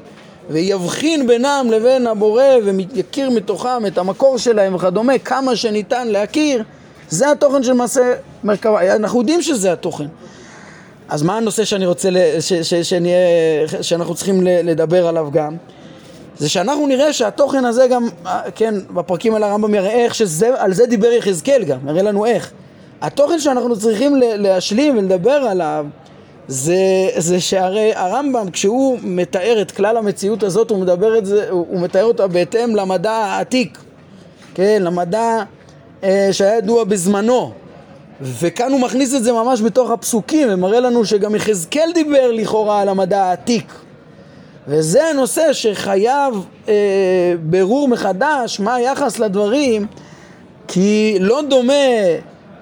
ויבחין 0.50 1.26
בינם 1.26 1.66
לבין 1.70 2.06
הבורא 2.06 2.42
ויכיר 2.64 3.30
מתוכם 3.30 3.86
את 3.86 3.98
המקור 3.98 4.38
שלהם 4.38 4.74
וכדומה, 4.74 5.18
כמה 5.18 5.56
שניתן 5.56 6.08
להכיר, 6.08 6.62
זה 7.08 7.30
התוכן 7.30 7.62
של 7.62 7.72
מעשה 7.72 8.12
מרכבה. 8.44 8.96
אנחנו 8.96 9.18
יודעים 9.18 9.42
שזה 9.42 9.72
התוכן. 9.72 10.06
אז 11.08 11.22
מה 11.22 11.36
הנושא 11.36 11.64
שאני 11.64 11.86
רוצה, 11.86 12.08
ש, 12.40 12.52
ש, 12.52 12.74
שנהיה, 12.74 13.18
שאנחנו 13.82 14.14
צריכים 14.14 14.40
לדבר 14.42 15.06
עליו 15.06 15.28
גם? 15.32 15.56
זה 16.38 16.48
שאנחנו 16.48 16.86
נראה 16.86 17.12
שהתוכן 17.12 17.64
הזה 17.64 17.86
גם, 17.90 18.08
כן, 18.54 18.74
בפרקים 18.94 19.34
על 19.34 19.42
הרמב"ם 19.42 19.74
יראה 19.74 20.04
איך 20.04 20.14
שעל 20.14 20.72
זה 20.72 20.86
דיבר 20.86 21.12
יחזקאל 21.12 21.64
גם, 21.64 21.88
יראה 21.88 22.02
לנו 22.02 22.26
איך. 22.26 22.52
התוכן 23.00 23.38
שאנחנו 23.38 23.78
צריכים 23.78 24.16
להשלים 24.20 24.98
ולדבר 24.98 25.30
עליו 25.30 25.86
זה, 26.48 27.08
זה 27.16 27.40
שהרי 27.40 27.94
הרמב"ם 27.94 28.50
כשהוא 28.50 28.98
מתאר 29.02 29.58
את 29.62 29.70
כלל 29.70 29.96
המציאות 29.96 30.42
הזאת 30.42 30.70
הוא 30.70 30.78
מדבר 30.78 31.18
את 31.18 31.26
זה, 31.26 31.50
הוא 31.50 31.80
מתאר 31.80 32.04
אותה 32.04 32.26
בהתאם 32.26 32.76
למדע 32.76 33.12
העתיק, 33.12 33.78
כן, 34.54 34.82
למדע 34.82 35.42
אה, 36.04 36.28
שהיה 36.32 36.58
ידוע 36.58 36.84
בזמנו. 36.84 37.52
וכאן 38.20 38.72
הוא 38.72 38.80
מכניס 38.80 39.14
את 39.14 39.24
זה 39.24 39.32
ממש 39.32 39.60
בתוך 39.60 39.90
הפסוקים 39.90 40.48
ומראה 40.50 40.80
לנו 40.80 41.04
שגם 41.04 41.34
יחזקאל 41.34 41.90
דיבר 41.94 42.30
לכאורה 42.32 42.80
על 42.80 42.88
המדע 42.88 43.22
העתיק. 43.22 43.72
וזה 44.68 45.04
הנושא 45.04 45.52
שחייב 45.52 46.46
אה, 46.68 46.74
ברור 47.42 47.88
מחדש 47.88 48.60
מה 48.60 48.74
היחס 48.74 49.18
לדברים 49.18 49.86
כי 50.68 51.16
לא 51.20 51.42
דומה 51.48 51.72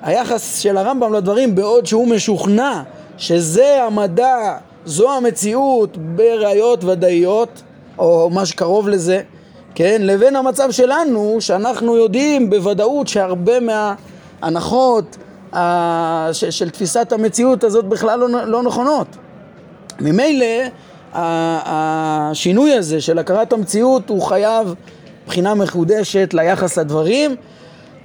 היחס 0.03 0.59
של 0.59 0.77
הרמב"ם 0.77 1.13
לדברים 1.13 1.55
בעוד 1.55 1.87
שהוא 1.87 2.09
משוכנע 2.09 2.83
שזה 3.19 3.83
המדע, 3.83 4.57
זו 4.85 5.17
המציאות 5.17 5.97
בראיות 5.97 6.85
ודאיות 6.85 7.63
או 7.99 8.31
מה 8.31 8.47
שקרוב 8.47 8.89
לזה 8.89 9.23
כן, 9.75 10.03
לבין 10.05 10.37
המצב 10.37 10.71
שלנו 10.71 11.37
שאנחנו 11.41 11.97
יודעים 11.97 12.51
בוודאות 12.51 13.09
שהרבה 13.09 13.53
מההנחות 13.61 15.17
של 16.33 16.71
תפיסת 16.71 17.13
המציאות 17.13 17.65
הזאת 17.65 17.85
בכלל 17.85 18.19
לא, 18.19 18.45
לא 18.47 18.63
נכונות. 18.63 19.07
ממילא 20.01 20.47
השינוי 21.13 22.73
הזה 22.75 23.01
של 23.01 23.19
הכרת 23.19 23.53
המציאות 23.53 24.11
הוא 24.11 24.23
חייב 24.23 24.75
בחינה 25.27 25.55
מחודשת 25.55 26.31
ליחס 26.35 26.79
לדברים 26.79 27.37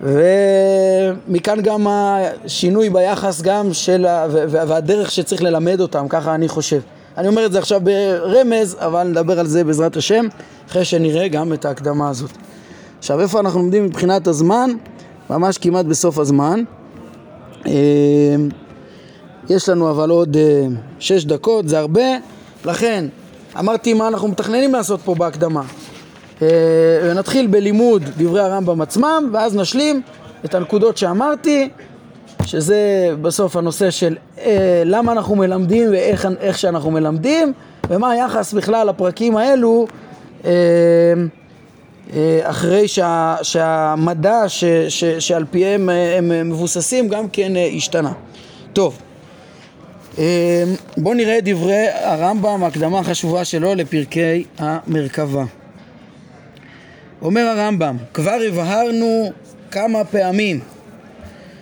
ומכאן 0.02 1.62
גם 1.62 1.88
השינוי 1.90 2.90
ביחס 2.90 3.42
גם 3.42 3.74
של 3.74 4.06
ה... 4.06 4.26
והדרך 4.50 5.12
שצריך 5.12 5.44
ללמד 5.44 5.82
אותם, 5.82 6.06
ככה 6.10 6.36
אני 6.36 6.48
חושב. 6.48 6.82
אני 7.18 7.28
אומר 7.28 7.46
את 7.46 7.52
זה 7.52 7.60
עכשיו 7.60 7.82
ברמז, 7.84 8.78
אבל 8.80 9.04
נדבר 9.04 9.40
על 9.40 9.48
זה 9.48 9.64
בעזרת 9.64 9.98
השם, 9.98 10.26
אחרי 10.70 10.86
שנראה 10.86 11.28
גם 11.28 11.54
את 11.54 11.66
ההקדמה 11.66 12.10
הזאת. 12.10 12.32
עכשיו 13.00 13.22
איפה 13.22 13.40
אנחנו 13.40 13.60
עומדים 13.60 13.86
מבחינת 13.86 14.28
הזמן? 14.28 14.72
ממש 15.30 15.58
כמעט 15.58 15.86
בסוף 15.86 16.18
הזמן. 16.18 16.64
אמ, 17.66 17.72
יש 19.50 19.70
לנו 19.70 19.90
אבל 19.90 20.10
עוד 20.10 20.38
אה, 20.38 20.68
שש 21.00 21.26
דקות, 21.26 21.70
זה 21.70 21.80
הרבה, 21.80 22.04
לכן 22.66 23.06
אמרתי 23.60 23.94
מה 23.94 24.08
אנחנו 24.08 24.28
מתכננים 24.28 24.74
לעשות 24.74 25.00
פה 25.06 25.16
בהקדמה. 25.16 25.62
אה, 26.42 26.48
ונתחיל 27.04 27.48
בלימוד 27.48 28.04
דברי 28.18 28.42
הרמב"ם 28.42 28.82
עצמם, 28.82 29.30
ואז 29.34 29.56
נשלים 29.56 30.02
את 30.46 30.56
הנקודות 30.56 30.98
שאמרתי, 30.98 31.70
שזה 32.46 33.10
בסוף 33.22 33.56
הנושא 33.56 33.92
של 33.92 34.16
אה, 34.40 34.84
למה 34.86 35.12
אנחנו 35.12 35.36
מלמדים 35.36 35.92
ואיך 35.92 36.58
שאנחנו 36.58 36.92
מלמדים, 36.92 37.54
ומה 37.90 38.12
היחס 38.12 38.54
בכלל 38.54 38.90
לפרקים 38.90 39.38
האלו 39.38 39.88
אה, 40.46 40.52
אה, 42.14 42.40
אחרי 42.44 42.88
שה, 42.88 43.36
שהמדע 43.42 44.44
ש, 44.48 44.64
ש, 44.90 45.04
שעל 45.04 45.46
פיהם 45.52 45.90
אה, 45.90 46.18
הם 46.18 46.50
מבוססים 46.50 47.08
גם 47.08 47.30
כן 47.30 47.56
אה, 47.56 47.70
השתנה. 47.76 48.12
טוב, 48.74 48.98
בואו 50.98 51.14
נראה 51.14 51.38
דברי 51.44 51.86
הרמב"ם, 52.04 52.64
ההקדמה 52.64 53.00
החשובה 53.00 53.46
שלו 53.46 53.76
לפרקי 53.76 54.44
המרכבה. 54.58 55.44
אומר 57.22 57.42
הרמב"ם, 57.42 57.98
כבר 58.14 58.40
הבהרנו 58.48 59.32
כמה 59.72 60.04
פעמים 60.04 60.60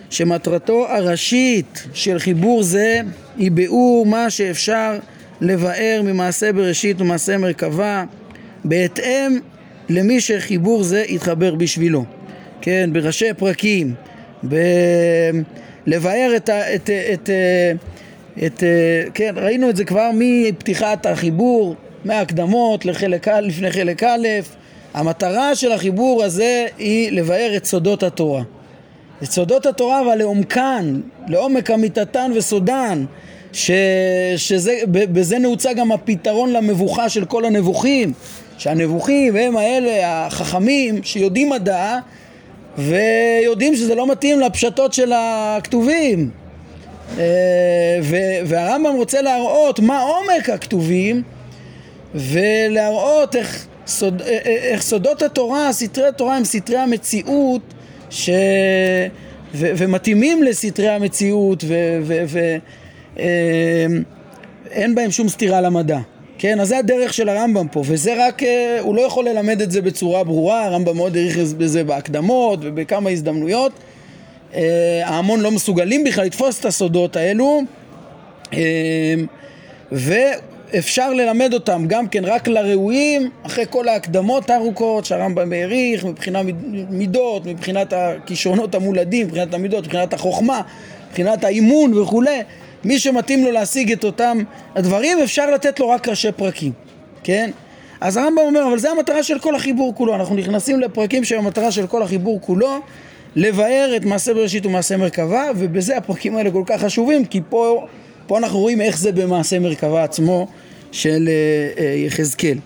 שמטרתו 0.10 0.88
הראשית 0.88 1.88
של 1.94 2.20
חיבור 2.20 2.64
זה 2.64 3.02
היא 3.38 3.52
ביאור 3.52 4.06
מה 4.06 4.30
שאפשר 4.30 4.98
לבאר 5.42 6.02
ממעשה 6.04 6.54
בראשית 6.54 7.02
ומעשה 7.02 7.38
מרכבה 7.38 8.04
בהתאם 8.66 9.40
למי 9.90 10.22
שחיבור 10.22 10.84
זה 10.84 11.04
יתחבר 11.08 11.56
בשבילו. 11.56 12.06
כן, 12.62 12.90
בראשי 12.94 13.34
פרקים, 13.38 13.94
ב... 14.50 14.56
לבאר 15.86 16.34
את, 16.36 16.50
ה... 16.50 16.76
את, 16.76 16.90
את, 16.90 16.90
את, 17.14 17.30
את, 18.46 18.64
כן, 19.14 19.34
ראינו 19.38 19.70
את 19.70 19.76
זה 19.76 19.86
כבר 19.86 20.10
מפתיחת 20.14 21.06
החיבור, 21.06 21.76
מהקדמות 22.06 22.86
לחלק 22.86 23.28
א', 23.28 23.40
לפני 23.40 23.72
חלק 23.72 24.04
א', 24.04 24.28
המטרה 24.94 25.56
של 25.56 25.72
החיבור 25.72 26.24
הזה 26.24 26.68
היא 26.78 27.12
לבאר 27.12 27.54
את 27.58 27.66
סודות 27.66 28.04
התורה. 28.04 28.44
את 29.24 29.32
סודות 29.32 29.66
התורה 29.66 30.02
אבל 30.02 30.16
לעומקן, 30.16 31.02
לעומק 31.28 31.72
אמיתתן 31.72 32.32
וסודן, 32.36 33.06
ש, 33.54 33.72
שזה, 34.38 34.80
בזה 34.88 35.40
נעוצה 35.40 35.74
גם 35.74 35.92
הפתרון 35.92 36.54
למבוכה 36.54 37.10
של 37.10 37.26
כל 37.26 37.46
הנבוכים, 37.46 38.14
שהנבוכים 38.58 39.36
הם 39.36 39.58
האלה 39.58 40.26
החכמים 40.26 41.04
שיודעים 41.04 41.50
מדע 41.50 41.98
ויודעים 42.78 43.76
שזה 43.76 43.96
לא 43.96 44.08
מתאים 44.08 44.40
לפשטות 44.40 44.94
של 44.94 45.12
הכתובים 45.16 46.30
אה, 47.18 48.00
והרמב"ם 48.46 48.96
רוצה 48.96 49.22
להראות 49.22 49.80
מה 49.80 50.02
עומק 50.02 50.50
הכתובים 50.50 51.24
ולהראות 52.16 53.36
איך, 53.36 53.68
סוד, 53.90 54.22
אה, 54.22 54.28
אה, 54.28 54.56
איך 54.56 54.82
סודות 54.82 55.22
התורה, 55.22 55.74
סתרי 55.74 56.08
התורה 56.08 56.38
הם 56.38 56.46
סתרי 56.46 56.78
המציאות 56.78 57.62
ש... 58.10 58.30
ו... 59.54 59.72
ומתאימים 59.78 60.44
לסתרי 60.44 60.90
המציאות 60.90 61.64
ואין 62.28 62.62
אמ, 64.86 64.96
בהם 64.96 65.12
שום 65.12 65.30
סתירה 65.30 65.62
למדע. 65.62 66.00
כן, 66.38 66.60
אז 66.60 66.68
זה 66.68 66.78
הדרך 66.78 67.14
של 67.14 67.30
הרמב"ם 67.30 67.68
פה, 67.68 67.84
וזה 67.86 68.28
רק, 68.28 68.44
אה, 68.44 68.78
הוא 68.82 68.96
לא 68.96 69.02
יכול 69.02 69.30
ללמד 69.30 69.62
את 69.62 69.72
זה 69.72 69.82
בצורה 69.82 70.24
ברורה, 70.24 70.66
הרמב"ם 70.66 70.96
מאוד 70.98 71.18
העריך 71.18 71.38
בזה 71.38 71.84
בהקדמות 71.84 72.60
ובכמה 72.62 73.10
הזדמנויות. 73.10 73.72
ההמון 75.04 75.40
לא 75.40 75.52
מסוגלים 75.52 76.04
בכלל 76.04 76.26
לתפוס 76.26 76.60
את 76.60 76.66
הסודות 76.66 77.16
האלו, 77.16 77.62
ו... 79.92 80.14
אפשר 80.78 81.14
ללמד 81.14 81.54
אותם 81.54 81.84
גם 81.88 82.08
כן 82.08 82.26
רק 82.26 82.48
לראויים, 82.48 83.30
אחרי 83.44 83.66
כל 83.70 83.88
ההקדמות 83.88 84.50
הארוכות 84.50 85.06
שהרמב"ם 85.06 85.54
העריך, 85.54 86.06
מבחינת 86.06 86.46
מידות, 86.90 87.46
מבחינת 87.46 87.94
הכישרונות 87.94 88.76
המולדים, 88.76 89.28
מבחינת 89.28 89.54
המידות, 89.54 89.84
מבחינת 89.84 90.14
החוכמה, 90.14 90.62
מבחינת 91.10 91.44
האימון 91.44 91.94
וכולי, 91.98 92.40
מי 92.84 93.00
שמתאים 93.00 93.44
לו 93.44 93.52
להשיג 93.52 93.92
את 93.92 94.04
אותם 94.04 94.38
הדברים, 94.76 95.18
אפשר 95.24 95.52
לתת 95.52 95.80
לו 95.80 95.90
רק 95.90 96.08
ראשי 96.08 96.32
פרקים, 96.32 96.72
כן? 97.24 97.52
אז 98.02 98.18
הרמב"ם 98.18 98.42
אומר, 98.42 98.68
אבל 98.68 98.80
זה 98.80 98.92
המטרה 98.92 99.24
של 99.24 99.40
כל 99.40 99.56
החיבור 99.56 99.96
כולו, 99.96 100.16
אנחנו 100.16 100.36
נכנסים 100.36 100.80
לפרקים 100.80 101.24
שהמטרה 101.24 101.72
של 101.72 101.88
כל 101.88 102.04
החיבור 102.04 102.42
כולו 102.42 102.80
לבאר 103.36 103.94
את 103.96 104.06
מעשה 104.06 104.34
בראשית 104.34 104.66
ומעשה 104.66 104.98
מרכבה, 104.98 105.44
ובזה 105.56 105.98
הפרקים 105.98 106.38
האלה 106.38 106.52
כל 106.52 106.64
כך 106.66 106.82
חשובים, 106.82 107.26
כי 107.26 107.42
פה 107.50 107.86
פה 108.30 108.38
אנחנו 108.38 108.60
רואים 108.60 108.82
איך 108.82 108.98
זה 108.98 109.12
במעשה 109.12 109.60
מרכבה 109.60 110.04
עצמו 110.04 110.48
של 110.92 111.30
אה, 111.30 111.84
אה, 111.84 111.94
יחזקאל. 111.94 112.58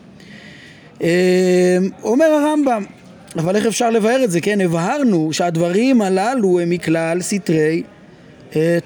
אה, 1.03 1.77
אומר 2.03 2.25
הרמב"ם, 2.25 2.85
אבל 3.35 3.55
איך 3.55 3.65
אפשר 3.65 3.89
לבאר 3.89 4.23
את 4.23 4.31
זה? 4.31 4.41
כן, 4.41 4.61
הבהרנו 4.61 5.33
שהדברים 5.33 6.01
הללו 6.01 6.59
הם 6.59 6.69
מכלל 6.69 7.21
סתרי 7.21 7.83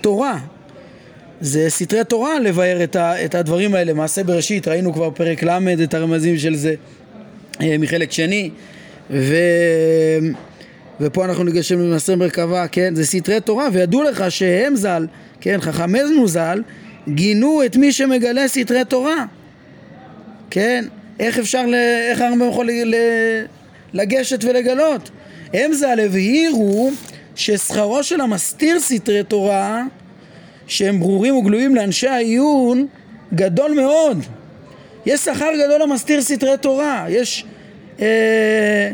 תורה. 0.01 0.37
זה 1.41 1.69
סתרי 1.69 2.03
תורה 2.03 2.39
לבאר 2.39 2.83
את, 3.25 3.35
הדברים 3.35 3.75
האלה. 3.75 3.93
מעשה 3.93 4.23
בראשית, 4.23 4.67
ראינו 4.67 4.93
כבר 4.93 5.09
פרק 5.09 5.43
ל' 5.43 5.83
את 5.83 5.93
הרמזים 5.93 6.37
של 6.37 6.55
זה 6.55 6.75
מחלק 7.59 8.11
שני. 8.11 8.49
ו... 9.09 9.35
ופה 11.01 11.25
אנחנו 11.25 11.43
ניגשים 11.43 11.79
למעשה 11.79 12.15
מרכבה, 12.15 12.67
כן? 12.67 12.95
זה 12.95 13.05
סתרי 13.05 13.41
תורה, 13.41 13.67
וידעו 13.73 14.03
לך 14.03 14.31
שהם 14.31 14.75
ז"ל 14.75 15.07
כן, 15.41 15.61
חכמינו 15.61 16.27
ז"ל 16.27 16.61
גינו 17.09 17.65
את 17.65 17.75
מי 17.75 17.91
שמגלה 17.91 18.47
סתרי 18.47 18.85
תורה, 18.85 19.25
כן, 20.49 20.85
איך 21.19 21.39
אפשר, 21.39 21.65
ל... 21.65 21.73
איך 22.09 22.21
הרמב"ם 22.21 22.49
יכול 22.49 22.69
ל... 22.71 22.95
לגשת 23.93 24.43
ולגלות? 24.43 25.09
הם 25.53 25.73
ז"ל 25.73 25.99
הבהירו 26.05 26.91
ששכרו 27.35 28.03
של 28.03 28.21
המסתיר 28.21 28.79
סתרי 28.79 29.23
תורה 29.23 29.83
שהם 30.67 30.99
ברורים 30.99 31.35
וגלויים 31.35 31.75
לאנשי 31.75 32.07
העיון 32.07 32.87
גדול 33.33 33.71
מאוד. 33.71 34.17
יש 35.05 35.19
שכר 35.19 35.49
גדול 35.65 35.81
למסתיר 35.81 36.21
סתרי 36.21 36.57
תורה, 36.61 37.05
יש 37.09 37.45
אה, 37.99 38.91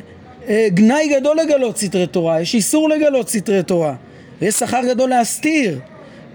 גנאי 0.67 1.07
גדול 1.19 1.37
לגלות 1.37 1.77
סתרי 1.77 2.07
תורה, 2.07 2.41
יש 2.41 2.55
איסור 2.55 2.89
לגלות 2.89 3.29
סתרי 3.29 3.63
תורה, 3.63 3.95
ויש 4.41 4.55
שכר 4.55 4.81
גדול 4.89 5.09
להסתיר. 5.09 5.79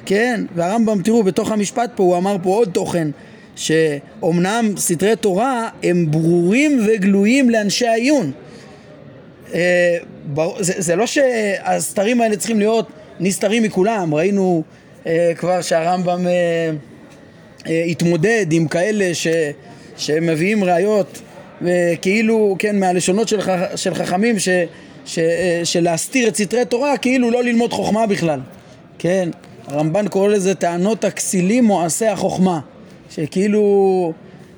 כן, 0.06 0.44
והרמב"ם, 0.54 1.02
תראו, 1.02 1.22
בתוך 1.22 1.50
המשפט 1.50 1.90
פה 1.94 2.02
הוא 2.02 2.16
אמר 2.16 2.36
פה 2.42 2.48
עוד 2.48 2.70
תוכן, 2.72 3.08
שאומנם 3.56 4.72
סתרי 4.76 5.16
תורה 5.16 5.68
הם 5.82 6.10
ברורים 6.10 6.80
וגלויים 6.86 7.50
לאנשי 7.50 7.86
העיון. 7.86 8.32
אה, 9.54 9.96
זה, 10.58 10.72
זה 10.76 10.96
לא 10.96 11.06
שהסתרים 11.06 12.20
האלה 12.20 12.36
צריכים 12.36 12.58
להיות 12.58 12.88
נסתרים 13.20 13.62
מכולם, 13.62 14.14
ראינו 14.14 14.62
אה, 15.06 15.32
כבר 15.36 15.62
שהרמב"ם 15.62 16.26
אה, 16.26 17.84
התמודד 17.84 18.46
עם 18.50 18.68
כאלה 18.68 19.14
ש, 19.14 19.26
שמביאים 19.96 20.64
ראיות 20.64 21.22
כאילו, 22.02 22.56
כן, 22.58 22.80
מהלשונות 22.80 23.28
של, 23.28 23.40
ח, 23.40 23.48
של 23.76 23.94
חכמים 23.94 24.38
ש, 24.38 24.48
ש, 25.04 25.18
של 25.64 25.84
להסתיר 25.84 26.28
את 26.28 26.36
סתרי 26.36 26.64
תורה 26.64 26.96
כאילו 26.96 27.30
לא 27.30 27.42
ללמוד 27.42 27.72
חוכמה 27.72 28.06
בכלל, 28.06 28.40
כן, 28.98 29.28
הרמב"ן 29.66 30.08
קורא 30.08 30.28
לזה 30.28 30.54
טענות 30.54 31.04
הכסילים 31.04 31.64
מועשי 31.64 32.06
החוכמה, 32.06 32.60
שכאילו 33.10 34.12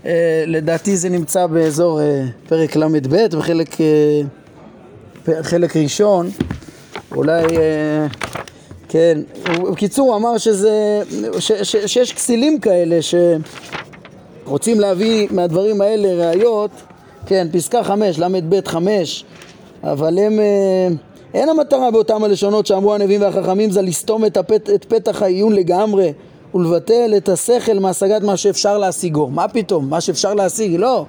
אה, 0.06 0.44
לדעתי 0.46 0.96
זה 0.96 1.08
נמצא 1.08 1.46
באזור 1.46 2.00
אה, 2.00 2.24
פרק 2.48 2.76
ל"ב 2.76 3.16
וחלק 3.32 3.80
אה, 3.80 4.22
חלק 5.42 5.76
ראשון, 5.76 6.30
אולי, 7.16 7.42
אה, 7.42 8.06
כן, 8.88 9.18
בקיצור 9.72 10.08
הוא 10.08 10.16
אמר 10.16 10.38
שזה, 10.38 11.02
ש, 11.38 11.52
ש, 11.52 11.76
שיש 11.76 12.12
כסילים 12.12 12.60
כאלה 12.60 12.98
שרוצים 14.44 14.80
להביא 14.80 15.28
מהדברים 15.30 15.80
האלה 15.80 16.28
ראיות, 16.28 16.70
כן, 17.26 17.46
פסקה 17.52 17.84
חמש, 17.84 18.18
ל"ב 18.18 18.68
חמש, 18.68 19.24
אבל 19.84 20.18
הם 20.18 20.40
אה, 20.40 20.88
אין 21.34 21.48
המטרה 21.48 21.90
באותם 21.90 22.24
הלשונות 22.24 22.66
שאמרו 22.66 22.94
הנביאים 22.94 23.22
והחכמים 23.22 23.70
זה 23.70 23.82
לסתום 23.82 24.24
את, 24.24 24.36
הפת, 24.36 24.70
את 24.74 24.84
פתח 24.84 25.22
העיון 25.22 25.52
לגמרי 25.52 26.12
ולבטל 26.54 27.14
את 27.16 27.28
השכל 27.28 27.78
מהשגת 27.78 28.22
מה 28.22 28.36
שאפשר 28.36 28.78
להשיגו. 28.78 29.26
מה 29.26 29.48
פתאום? 29.48 29.90
מה 29.90 30.00
שאפשר 30.00 30.34
להשיג? 30.34 30.76
לא. 30.76 31.04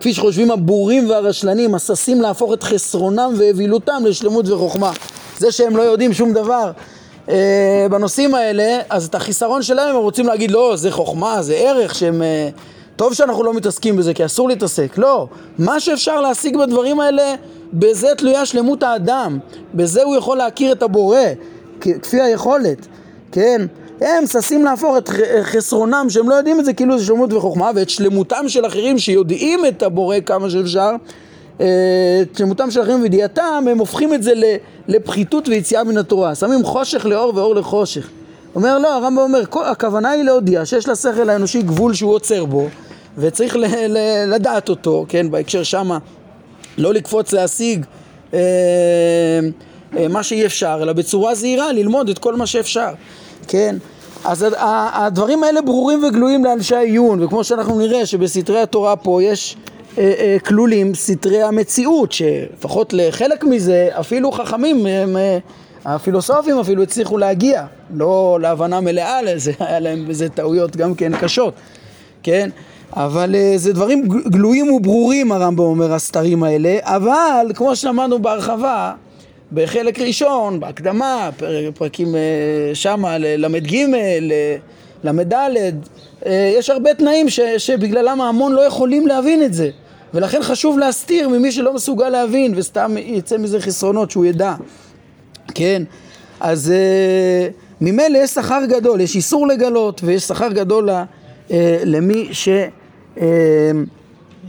כפי 0.00 0.14
שחושבים 0.14 0.50
הבורים 0.50 1.10
והרשלנים, 1.10 1.74
הששים 1.74 2.20
להפוך 2.20 2.52
את 2.52 2.62
חסרונם 2.62 3.34
ואווילותם 3.38 4.02
לשלמות 4.06 4.48
וחוכמה. 4.48 4.92
זה 5.38 5.52
שהם 5.52 5.76
לא 5.76 5.82
יודעים 5.82 6.12
שום 6.12 6.32
דבר 6.32 6.70
אה, 7.28 7.86
בנושאים 7.90 8.34
האלה, 8.34 8.80
אז 8.90 9.06
את 9.06 9.14
החיסרון 9.14 9.62
שלהם 9.62 9.96
הם 9.96 10.02
רוצים 10.02 10.26
להגיד 10.26 10.50
לא, 10.50 10.76
זה 10.76 10.90
חוכמה, 10.90 11.42
זה 11.42 11.54
ערך 11.54 11.94
שהם... 11.94 12.22
אה, 12.22 12.48
טוב 12.98 13.14
שאנחנו 13.14 13.44
לא 13.44 13.54
מתעסקים 13.54 13.96
בזה 13.96 14.14
כי 14.14 14.24
אסור 14.24 14.48
להתעסק, 14.48 14.98
לא. 14.98 15.28
מה 15.58 15.80
שאפשר 15.80 16.20
להשיג 16.20 16.56
בדברים 16.56 17.00
האלה 17.00 17.34
בזה 17.72 18.08
תלויה 18.16 18.46
שלמות 18.46 18.82
האדם, 18.82 19.38
בזה 19.74 20.02
הוא 20.02 20.16
יכול 20.16 20.36
להכיר 20.36 20.72
את 20.72 20.82
הבורא, 20.82 21.18
כפי 21.80 22.20
היכולת, 22.20 22.86
כן? 23.32 23.66
הם 24.00 24.26
ששים 24.26 24.64
להפוך 24.64 24.96
את 24.96 25.10
חסרונם 25.42 26.06
שהם 26.08 26.28
לא 26.28 26.34
יודעים 26.34 26.60
את 26.60 26.64
זה 26.64 26.72
כאילו 26.72 26.98
זה 26.98 27.04
שלמות 27.06 27.32
וחוכמה 27.32 27.70
ואת 27.74 27.90
שלמותם 27.90 28.48
של 28.48 28.66
אחרים 28.66 28.98
שיודעים 28.98 29.66
את 29.66 29.82
הבורא 29.82 30.16
כמה 30.26 30.50
שאפשר 30.50 30.90
אה, 31.60 31.66
את 32.22 32.36
שלמותם 32.36 32.70
של 32.70 32.82
אחרים 32.82 33.02
וידיעתם 33.02 33.64
הם 33.70 33.78
הופכים 33.78 34.14
את 34.14 34.22
זה 34.22 34.32
לפחיתות 34.88 35.48
ויציאה 35.48 35.84
מן 35.84 35.98
התורה 35.98 36.34
שמים 36.34 36.64
חושך 36.64 37.06
לאור 37.06 37.32
ואור 37.36 37.54
לחושך 37.54 38.08
אומר 38.54 38.78
לא 38.78 38.94
הרמב"ם 38.94 39.18
אומר 39.18 39.42
הכוונה 39.64 40.10
היא 40.10 40.22
להודיע 40.22 40.66
שיש 40.66 40.88
לשכל 40.88 41.30
האנושי 41.30 41.62
גבול 41.62 41.94
שהוא 41.94 42.14
עוצר 42.14 42.44
בו 42.44 42.68
וצריך 43.18 43.56
ל, 43.56 43.64
ל, 43.88 43.98
לדעת 44.34 44.68
אותו 44.68 45.06
כן 45.08 45.30
בהקשר 45.30 45.62
שמה 45.62 45.98
לא 46.78 46.94
לקפוץ 46.94 47.32
להשיג 47.32 47.84
אה, 48.34 48.38
אה, 49.96 50.08
מה 50.08 50.22
שאי 50.22 50.46
אפשר, 50.46 50.78
אלא 50.82 50.92
בצורה 50.92 51.34
זהירה 51.34 51.72
ללמוד 51.72 52.08
את 52.08 52.18
כל 52.18 52.34
מה 52.34 52.46
שאפשר, 52.46 52.90
כן? 53.48 53.76
אז 54.24 54.46
הדברים 54.92 55.44
האלה 55.44 55.62
ברורים 55.62 56.04
וגלויים 56.04 56.44
לאנשי 56.44 56.76
העיון, 56.76 57.22
וכמו 57.22 57.44
שאנחנו 57.44 57.78
נראה 57.78 58.06
שבסתרי 58.06 58.60
התורה 58.60 58.96
פה 58.96 59.22
יש 59.22 59.56
אה, 59.98 60.12
אה, 60.18 60.36
כלולים 60.44 60.94
סתרי 60.94 61.42
המציאות, 61.42 62.12
שלפחות 62.12 62.92
לחלק 62.92 63.44
מזה 63.44 63.88
אפילו 63.92 64.32
חכמים, 64.32 64.86
הם, 64.86 65.16
אה, 65.16 65.38
הפילוסופים 65.84 66.58
אפילו 66.58 66.82
הצליחו 66.82 67.18
להגיע, 67.18 67.64
לא 67.94 68.38
להבנה 68.40 68.80
מלאה 68.80 69.22
לזה, 69.22 69.52
היה 69.60 69.80
להם 69.80 70.08
בזה 70.08 70.28
טעויות 70.28 70.76
גם 70.76 70.94
כן 70.94 71.12
קשות. 71.20 71.54
כן? 72.22 72.50
אבל 72.98 73.34
אה, 73.34 73.52
זה 73.56 73.72
דברים 73.72 74.08
גלויים 74.08 74.72
וברורים 74.72 75.32
הרמב"ם 75.32 75.64
אומר 75.64 75.92
הסתרים 75.92 76.42
האלה, 76.42 76.78
אבל 76.82 77.50
כמו 77.54 77.76
שלמדנו 77.76 78.18
בהרחבה, 78.18 78.92
בחלק 79.52 79.98
ראשון, 79.98 80.60
בהקדמה, 80.60 81.30
פר- 81.36 81.70
פרקים 81.74 82.14
אה, 82.14 82.20
שמה, 82.74 83.18
ל"ג, 83.18 83.76
ל"ד, 85.04 85.34
אה, 86.26 86.52
יש 86.58 86.70
הרבה 86.70 86.94
תנאים 86.94 87.28
ש, 87.28 87.40
שבגללם 87.40 88.20
ההמון 88.20 88.52
לא 88.52 88.60
יכולים 88.60 89.06
להבין 89.06 89.42
את 89.42 89.54
זה, 89.54 89.70
ולכן 90.14 90.42
חשוב 90.42 90.78
להסתיר 90.78 91.28
ממי 91.28 91.52
שלא 91.52 91.74
מסוגל 91.74 92.08
להבין, 92.08 92.52
וסתם 92.56 92.94
יצא 92.98 93.38
מזה 93.38 93.60
חסרונות 93.60 94.10
שהוא 94.10 94.24
ידע. 94.24 94.54
כן, 95.54 95.82
אז 96.40 96.72
uh, 96.72 97.52
ממילא 97.80 98.18
יש 98.18 98.30
שכר 98.30 98.60
גדול, 98.68 99.00
יש 99.00 99.16
איסור 99.16 99.46
לגלות 99.46 100.00
ויש 100.04 100.22
שכר 100.22 100.52
גדול 100.52 100.90
ל, 100.90 101.02
uh, 101.48 101.52
למי 101.84 102.28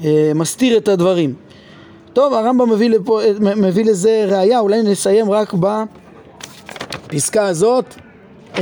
שמסתיר 0.01 0.77
את 0.77 0.87
הדברים. 0.87 1.33
טוב, 2.13 2.33
הרמב"ם 2.33 2.69
מביא, 2.69 2.89
לפה, 2.89 3.21
מ- 3.39 3.61
מביא 3.61 3.85
לזה 3.85 4.25
ראייה, 4.27 4.59
אולי 4.59 4.81
נסיים 4.81 5.31
רק 5.31 5.53
בפסקה 7.03 7.45
הזאת. 7.47 7.85
Uh, 8.55 8.59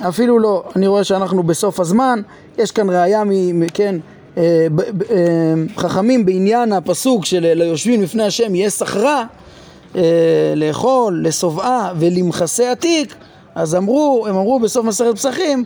אפילו 0.00 0.38
לא, 0.38 0.64
אני 0.76 0.86
רואה 0.86 1.04
שאנחנו 1.04 1.42
בסוף 1.42 1.80
הזמן, 1.80 2.20
יש 2.58 2.70
כאן 2.70 2.90
ראייה, 2.90 3.24
מ, 3.24 3.66
כן, 3.74 3.96
אה, 4.36 4.66
אה, 5.10 5.54
חכמים 5.76 6.26
בעניין 6.26 6.72
הפסוק 6.72 7.24
של 7.24 7.52
ליושבים 7.54 8.02
לפני 8.02 8.22
השם 8.22 8.54
יהיה 8.54 8.70
אה, 9.96 10.02
לאכול, 10.56 11.20
לשובעה 11.26 11.92
ולמכסה 11.98 12.70
עתיק, 12.72 13.14
אז 13.54 13.74
אמרו, 13.74 14.26
הם 14.28 14.36
אמרו 14.36 14.60
בסוף 14.60 14.86
מסכת 14.86 15.14
פסחים, 15.14 15.64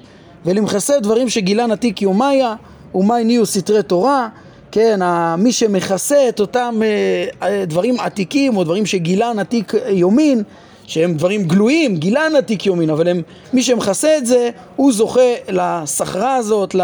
ולמכסה 0.48 1.00
דברים 1.00 1.28
שגילן 1.28 1.70
עתיק 1.70 2.02
יומיה, 2.02 2.54
ומאי 2.94 3.24
נהיו 3.24 3.46
סתרי 3.46 3.82
תורה, 3.82 4.28
כן, 4.72 5.00
מי 5.38 5.52
שמכסה 5.52 6.28
את 6.28 6.40
אותם 6.40 6.80
אה, 6.82 7.48
אה, 7.48 7.64
דברים 7.64 8.00
עתיקים 8.00 8.56
או 8.56 8.64
דברים 8.64 8.86
שגילן 8.86 9.38
עתיק 9.38 9.72
יומין, 9.88 10.42
שהם 10.86 11.14
דברים 11.14 11.44
גלויים, 11.44 11.96
גילן 11.96 12.32
עתיק 12.38 12.66
יומין, 12.66 12.90
אבל 12.90 13.08
הם, 13.08 13.22
מי 13.52 13.62
שמכסה 13.62 14.16
את 14.16 14.26
זה, 14.26 14.50
הוא 14.76 14.92
זוכה 14.92 15.20
לסחרה 15.48 16.36
הזאת, 16.36 16.74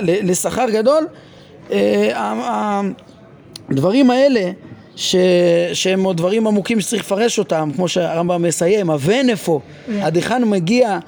לשכר 0.00 0.70
גדול. 0.70 1.06
אה, 1.70 2.72
הדברים 3.70 4.10
האלה, 4.10 4.50
ש, 4.96 5.16
שהם 5.72 6.04
עוד 6.04 6.16
דברים 6.16 6.46
עמוקים 6.46 6.80
שצריך 6.80 7.02
לפרש 7.02 7.38
אותם, 7.38 7.70
כמו 7.76 7.88
שהרמב"ם 7.88 8.42
מסיים, 8.42 8.90
הוונפו, 8.90 9.60
עד 10.02 10.16
היכן 10.16 10.44
מגיע 10.44 10.98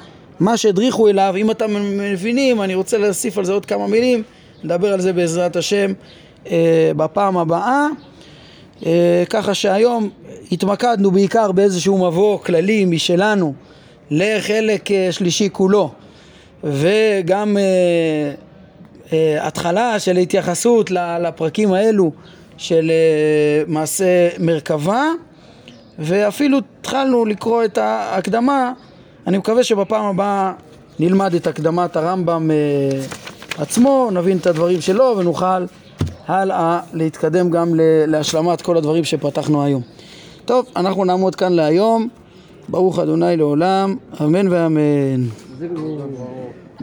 מה 0.40 0.56
שהדריכו 0.56 1.08
אליו, 1.08 1.34
אם 1.36 1.50
אתם 1.50 1.98
מבינים, 1.98 2.62
אני 2.62 2.74
רוצה 2.74 2.98
להוסיף 2.98 3.38
על 3.38 3.44
זה 3.44 3.52
עוד 3.52 3.66
כמה 3.66 3.86
מילים, 3.86 4.22
נדבר 4.64 4.92
על 4.92 5.00
זה 5.00 5.12
בעזרת 5.12 5.56
השם 5.56 5.92
אה, 6.50 6.90
בפעם 6.96 7.36
הבאה. 7.36 7.86
אה, 8.86 9.24
ככה 9.30 9.54
שהיום 9.54 10.10
התמקדנו 10.52 11.10
בעיקר 11.10 11.52
באיזשהו 11.52 12.06
מבוא 12.06 12.38
כללי 12.38 12.84
משלנו 12.84 13.54
לחלק 14.10 14.90
אה, 14.90 15.08
שלישי 15.10 15.48
כולו 15.52 15.90
וגם 16.64 17.56
אה, 17.56 18.32
אה, 19.12 19.46
התחלה 19.46 19.98
של 19.98 20.16
התייחסות 20.16 20.90
לפרקים 20.90 21.72
האלו 21.72 22.12
של 22.56 22.90
אה, 22.90 23.62
מעשה 23.66 24.28
מרכבה 24.38 25.04
ואפילו 25.98 26.58
התחלנו 26.80 27.24
לקרוא 27.24 27.64
את 27.64 27.78
ההקדמה 27.78 28.72
אני 29.26 29.38
מקווה 29.38 29.64
שבפעם 29.64 30.04
הבאה 30.04 30.52
נלמד 30.98 31.34
את 31.34 31.46
הקדמת 31.46 31.96
הרמב"ם 31.96 32.50
אה, 32.50 33.00
עצמו, 33.58 34.08
נבין 34.12 34.38
את 34.38 34.46
הדברים 34.46 34.80
שלו 34.80 35.14
ונוכל 35.18 35.64
הלאה 36.26 36.80
להתקדם 36.92 37.50
גם 37.50 37.72
להשלמת 38.06 38.62
כל 38.62 38.76
הדברים 38.76 39.04
שפתחנו 39.04 39.64
היום. 39.64 39.82
טוב, 40.44 40.66
אנחנו 40.76 41.04
נעמוד 41.04 41.34
כאן 41.34 41.52
להיום. 41.52 42.08
ברוך 42.68 42.98
אדוני 42.98 43.36
לעולם, 43.36 43.96
אמן 44.22 44.48
ואמן. 44.48 45.22